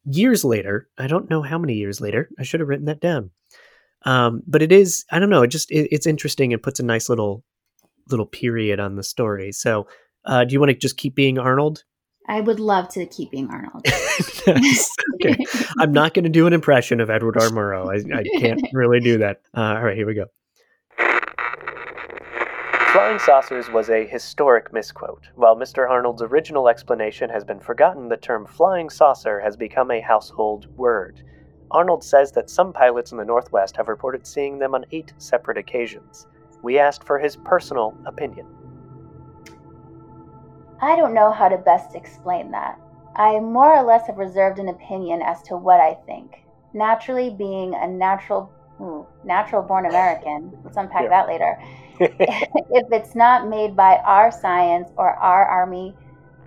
[0.03, 0.89] years later.
[0.97, 2.27] I don't know how many years later.
[2.39, 3.29] I should have written that down.
[4.03, 5.43] Um, but it is I don't know.
[5.43, 7.43] It just it, it's interesting It puts a nice little
[8.09, 9.51] little period on the story.
[9.51, 9.87] So,
[10.25, 11.83] uh, do you want to just keep being Arnold?
[12.27, 13.85] I would love to keep being Arnold.
[15.15, 15.43] Okay.
[15.79, 17.49] I'm not going to do an impression of Edward R.
[17.49, 17.89] Murrow.
[17.89, 19.41] I, I can't really do that.
[19.55, 20.25] Uh, all right, here we go.
[22.91, 25.29] Flying saucers was a historic misquote.
[25.35, 25.89] While Mr.
[25.89, 31.23] Arnold's original explanation has been forgotten, the term flying saucer has become a household word.
[31.71, 35.57] Arnold says that some pilots in the Northwest have reported seeing them on eight separate
[35.57, 36.27] occasions.
[36.61, 38.47] We asked for his personal opinion.
[40.85, 42.79] I don't know how to best explain that.
[43.15, 46.43] I more or less have reserved an opinion as to what I think.
[46.73, 51.09] Naturally, being a natural, ooh, natural born American, let's unpack Yeah.
[51.09, 51.57] that later.
[51.99, 55.95] if it's not made by our science or our Army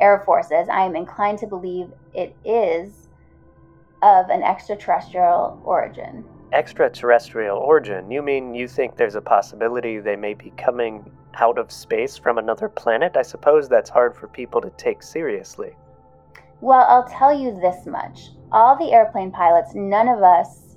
[0.01, 3.09] Air Forces, I am inclined to believe it is
[4.03, 6.25] of an extraterrestrial origin.
[6.53, 8.11] Extraterrestrial origin?
[8.11, 12.39] You mean you think there's a possibility they may be coming out of space from
[12.39, 13.17] another planet?
[13.17, 15.77] I suppose that's hard for people to take seriously.
[16.61, 18.31] Well, I'll tell you this much.
[18.51, 20.77] All the airplane pilots, none of us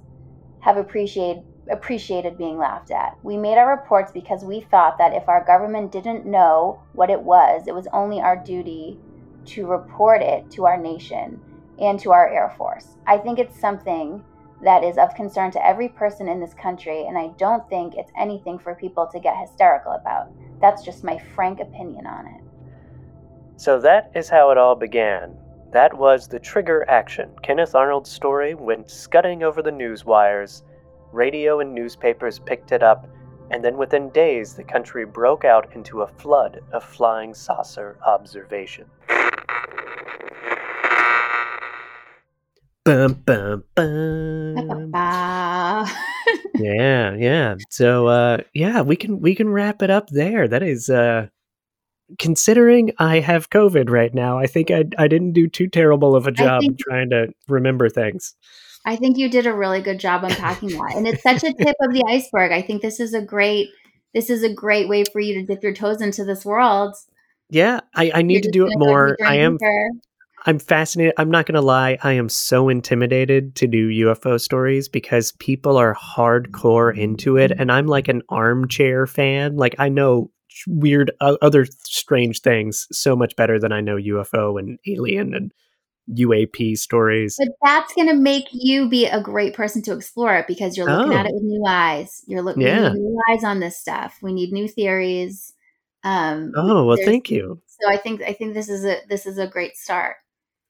[0.61, 3.17] have appreciated appreciated being laughed at.
[3.23, 7.21] We made our reports because we thought that if our government didn't know what it
[7.21, 8.99] was, it was only our duty
[9.45, 11.39] to report it to our nation
[11.79, 12.97] and to our Air Force.
[13.07, 14.23] I think it's something
[14.63, 18.11] that is of concern to every person in this country, and I don't think it's
[18.17, 20.29] anything for people to get hysterical about.
[20.59, 22.41] That's just my frank opinion on it.
[23.57, 25.35] So that is how it all began.
[25.71, 27.31] That was the trigger action.
[27.41, 30.63] Kenneth Arnold's story went scudding over the news wires.
[31.11, 33.07] Radio and newspapers picked it up,
[33.49, 38.85] and then within days, the country broke out into a flood of flying saucer observation.
[42.83, 44.30] Bum, bum, bum.
[46.61, 47.55] Yeah, yeah.
[47.69, 50.47] So uh yeah, we can we can wrap it up there.
[50.47, 51.27] That is uh
[52.19, 56.27] considering I have COVID right now, I think I I didn't do too terrible of
[56.27, 58.35] a job think- trying to remember things.
[58.83, 60.93] I think you did a really good job unpacking that.
[60.95, 62.51] And it's such a tip of the iceberg.
[62.51, 63.69] I think this is a great
[64.13, 66.95] this is a great way for you to dip your toes into this world.
[67.49, 69.17] Yeah, I, I need You're to do it more.
[69.23, 69.57] I am.
[70.45, 71.13] I'm fascinated.
[71.17, 71.97] I'm not going to lie.
[72.01, 77.51] I am so intimidated to do UFO stories because people are hardcore into it.
[77.51, 79.55] And I'm like an armchair fan.
[79.57, 80.31] Like, I know
[80.67, 85.51] weird, uh, other strange things so much better than I know UFO and alien and
[86.17, 87.37] UAP stories.
[87.37, 90.87] But that's going to make you be a great person to explore it because you're
[90.87, 91.29] looking at Oh.
[91.29, 92.23] it with new eyes.
[92.27, 92.93] You're looking Yeah.
[92.93, 94.17] new eyes on this stuff.
[94.23, 95.53] We need new theories.
[96.03, 97.61] Um, Oh, well, thank you.
[97.67, 100.15] So I think I think this is a this is a great start.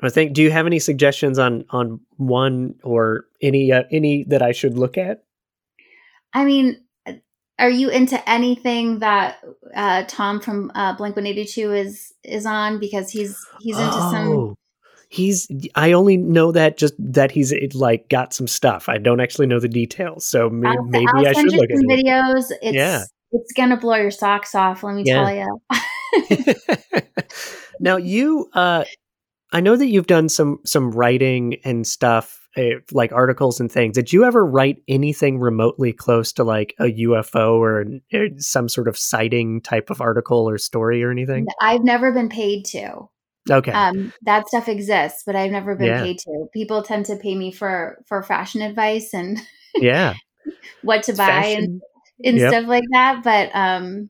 [0.01, 0.33] I think.
[0.33, 4.77] Do you have any suggestions on on one or any uh, any that I should
[4.77, 5.23] look at?
[6.33, 6.81] I mean,
[7.59, 9.37] are you into anything that
[9.75, 12.79] uh, Tom from uh, Blink One Eighty Two is is on?
[12.79, 14.27] Because he's he's into some.
[14.29, 14.55] Oh,
[15.09, 15.45] He's.
[15.75, 18.87] I only know that just that he's like got some stuff.
[18.87, 21.75] I don't actually know the details, so maybe, I'll, maybe I'll I should look at
[21.77, 22.05] some it.
[22.05, 22.45] videos.
[22.61, 23.03] It's Yeah.
[23.33, 24.83] it's gonna blow your socks off.
[24.83, 25.23] Let me Yeah.
[25.25, 27.01] tell you.
[27.81, 28.85] now you, uh,
[29.53, 33.95] I know that you've done some some writing and stuff, uh, like articles and things.
[33.95, 38.87] Did you ever write anything remotely close to like a UFO or uh, some sort
[38.87, 41.47] of sighting type of article or story or anything?
[41.61, 43.09] I've never been paid to.
[43.49, 43.71] Okay.
[43.71, 46.03] Um, that stuff exists, but I've never been Yeah.
[46.03, 46.45] paid to.
[46.53, 49.39] People tend to pay me for for fashion advice and
[49.75, 50.13] yeah.
[50.83, 51.81] what to buy and
[52.23, 52.49] and Yep.
[52.53, 53.21] stuff like that.
[53.23, 54.09] But um,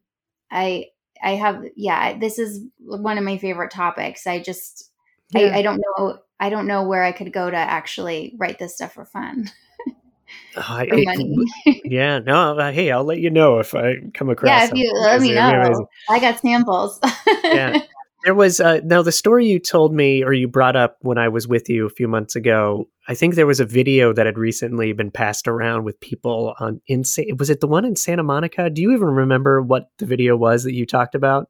[0.52, 0.88] I
[1.24, 2.18] I have yeah.
[2.20, 4.28] This is one of my favorite topics.
[4.28, 4.91] I just
[5.34, 5.48] Yeah.
[5.48, 8.76] I, I don't know I don't know where I could go to actually write this
[8.76, 9.50] stuff for fun
[10.58, 12.20] I- it- yeah.
[12.20, 12.58] No.
[12.58, 14.48] uh, Hey, I'll let you know if I come across.
[14.50, 15.74] yeah, if you let me it'd amazing.
[15.74, 17.00] know, I got samples.
[17.44, 17.80] Yeah.
[18.24, 21.28] There was uh, now the story you told me or you brought up when I
[21.30, 22.88] was with you a few months ago.
[23.08, 26.80] I think there was a video that had recently been passed around with people on
[26.88, 27.00] in
[27.40, 28.70] was it the one in Santa Monica?
[28.70, 31.50] Do you even remember what the video was that you talked about?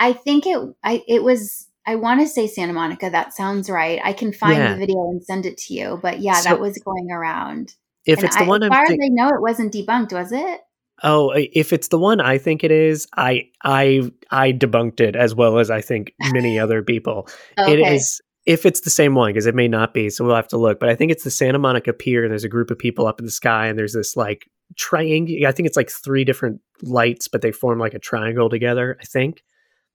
[0.00, 3.08] I think it I it was I want to say Santa Monica.
[3.10, 4.00] That sounds right.
[4.04, 4.72] I can find Yeah.
[4.74, 5.98] the video and send it to you.
[6.02, 7.74] But yeah, So- that was going around.
[8.06, 9.72] If And it's the I, one as I'm far think- as I know, it wasn't
[9.72, 10.60] debunked, was it?
[11.02, 15.34] oh, if it's the one I think it is, I I I debunked it as
[15.34, 17.26] well as I think many other people.
[17.58, 17.72] Okay.
[17.72, 20.48] It is if it's the same one because it may not be, so we'll have
[20.48, 20.78] to look.
[20.80, 22.22] But I think it's the Santa Monica Pier.
[22.24, 25.36] And there's a group of people up in the sky, and there's this like triangle.
[25.46, 28.96] I think it's like three different lights, but they form like a triangle together.
[29.00, 29.42] I think,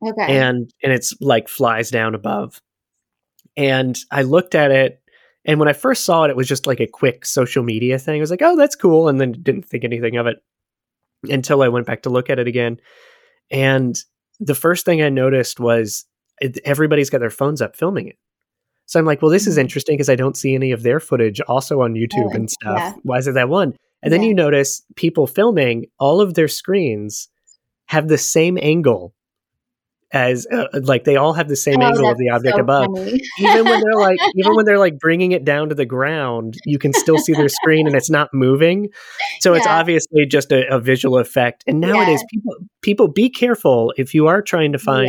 [0.05, 0.25] Okay.
[0.37, 2.61] and and it's like flies down above.
[3.57, 5.01] And I looked at it,
[5.45, 8.17] and when I first saw it, it was just like a quick social media thing.
[8.17, 10.37] I was like, oh, that's cool, and then didn't think anything of it
[11.29, 12.77] until I went back to look at it again.
[13.49, 13.95] And
[14.39, 16.05] the first thing I noticed was
[16.65, 18.17] everybody's got their phones up filming it.
[18.87, 19.61] So I'm like, well, this is Mhm.
[19.61, 22.77] interesting because I don't see any of their footage also on YouTube Oh, and stuff.
[22.77, 22.93] yeah.
[23.03, 23.73] Why is it that one?
[24.03, 27.27] And then you notice people filming all of their screens
[27.87, 29.14] have the same angle
[30.13, 32.87] as uh, like they all have the same Oh, angle of the object so above
[32.95, 33.19] funny.
[33.39, 36.77] even when they're like even when they're like bringing it down to the ground you
[36.77, 38.89] can still see their screen and it's not moving
[39.39, 42.27] so it's obviously just a, a visual effect and nowadays Yeah.
[42.31, 45.07] people people be careful if you are trying to find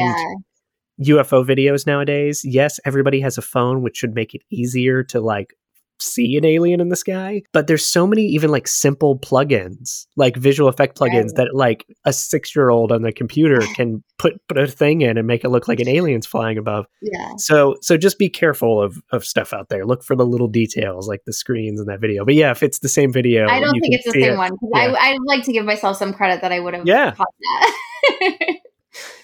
[0.98, 1.16] Yeah.
[1.16, 5.54] ufo videos nowadays yes everybody has a phone which should make it easier to like
[6.00, 10.36] see an alien in the sky but there's so many even like simple plugins like
[10.36, 11.36] visual effect plugins Right.
[11.36, 15.16] that like a six year old on the computer can put put a thing in
[15.18, 17.30] and make it look like an alien's flying above Yeah.
[17.38, 19.84] so so just be careful of of stuff out there.
[19.86, 22.24] Look for the little details like the screens in that video.
[22.24, 24.36] But yeah, if it's the same video, I don't think it's the same it.
[24.36, 24.52] one.
[24.74, 24.80] Yeah.
[24.80, 27.12] I, I'd like to give myself some credit that I would have Yeah.
[27.12, 28.56] caught that.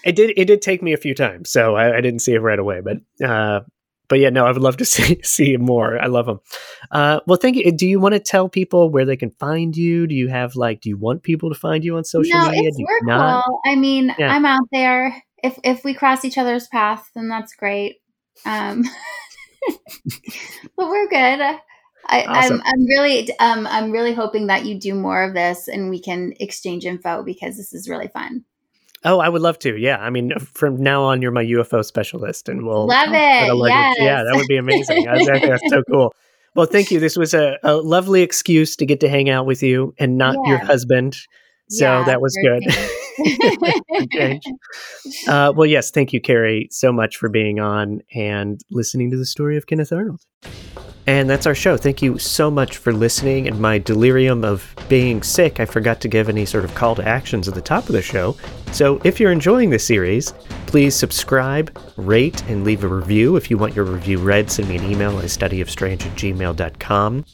[0.05, 2.39] It did it did take me a few times, so I, I didn't see it
[2.41, 2.81] right away.
[2.81, 2.97] But
[3.27, 3.61] uh,
[4.13, 5.99] but yeah, no, I would love to see see more.
[5.99, 6.39] I love them.
[6.91, 7.71] Uh, well, thank you.
[7.71, 10.05] Do you want to tell people where they can find you?
[10.05, 10.81] Do you have like?
[10.81, 12.67] Do you want people to find you on social no, media?
[12.67, 13.61] it's Do we're cool.
[13.65, 14.31] I mean, Yeah.
[14.31, 15.19] I'm out there.
[15.43, 18.01] If if we cross each other's path, then that's great.
[18.45, 18.83] Um,
[20.77, 21.41] but we're good.
[22.05, 22.61] I, Awesome.
[22.63, 25.99] I'm I'm really um I'm really hoping that you do more of this and we
[25.99, 28.45] can exchange info because this is really fun.
[29.05, 29.75] Oh, I would love to.
[29.77, 33.53] Yeah, I mean, from now on, you're my UFO specialist, and we'll Love it.
[33.53, 35.07] luggage- Yeah, that would be amazing.
[35.07, 36.13] I, I that's so cool.
[36.55, 36.99] Well, thank you.
[36.99, 40.35] This was a, a lovely excuse to get to hang out with you and not
[40.45, 41.17] your husband.
[41.69, 42.63] So Yeah, that was good.
[44.11, 44.39] good.
[45.27, 49.25] Uh, well, yes, thank you, Keri, so much for being on and listening to the
[49.25, 50.21] story of Kenneth Arnold.
[51.05, 51.75] And that's our show.
[51.75, 53.47] Thank you so much for listening.
[53.47, 57.05] In my delirium of being sick, I forgot to give any sort of call to
[57.05, 58.37] actions at the top of the show.
[58.71, 60.31] So if you're enjoying this series,
[60.65, 63.35] please subscribe, rate, and leave a review.
[63.35, 67.25] If you want your review read, send me an email at studyofstrange at gmail.com.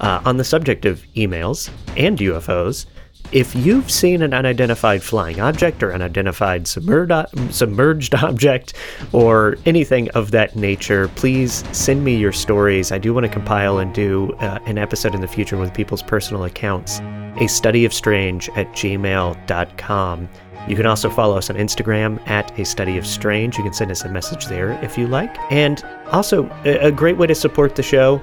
[0.00, 2.86] Uh, on the subject of emails and UFOs,
[3.32, 8.74] if you've seen an unidentified flying object or unidentified submerged, object
[9.12, 12.92] or anything of that nature, please send me your stories.
[12.92, 16.02] I do want to compile and do uh, an episode in the future with people's
[16.02, 17.00] personal accounts.
[17.40, 20.28] A study of strange at gmail.com.
[20.68, 23.58] You can also follow us on Instagram at A Study of Strange.
[23.58, 25.36] You can send us a message there if you like.
[25.52, 28.18] And also, a great way to support the show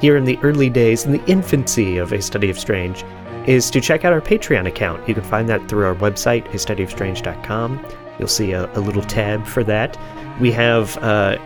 [0.00, 3.04] here in the early days, in the infancy of A Study of Strange,
[3.48, 5.06] is to check out our Patreon account.
[5.08, 7.86] You can find that through our website, a studyofstrange.com.
[8.18, 9.98] You'll see a, a little tab for that.
[10.40, 11.38] We have uh,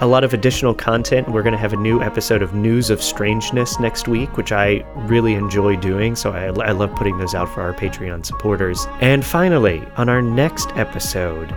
[0.00, 1.28] a lot of additional content.
[1.28, 4.84] We're going to have a new episode of News of Strangeness next week, which I
[5.06, 6.16] really enjoy doing.
[6.16, 8.86] So I, I love putting those out for our Patreon supporters.
[9.00, 11.54] And finally, on our next episode,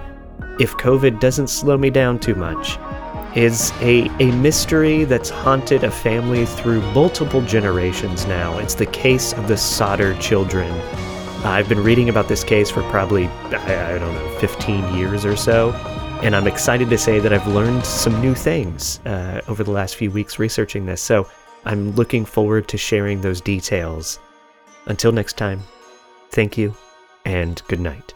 [0.59, 2.77] if COVID doesn't slow me down too much,
[3.35, 8.57] is a, a mystery that's haunted a family through multiple generations now.
[8.59, 10.71] It's the case of the Sodder children.
[11.43, 15.35] I've been reading about this case for probably, I, I don't know, 15 years or
[15.35, 15.71] so.
[16.21, 19.97] And I'm excited to say that I've learned some new things uh, over the last
[19.97, 21.01] few weeks researching this.
[21.01, 21.27] So
[21.65, 24.19] I'm looking forward to sharing those details.
[24.85, 25.61] Until next time,
[26.29, 26.75] thank you
[27.25, 28.13] and good night.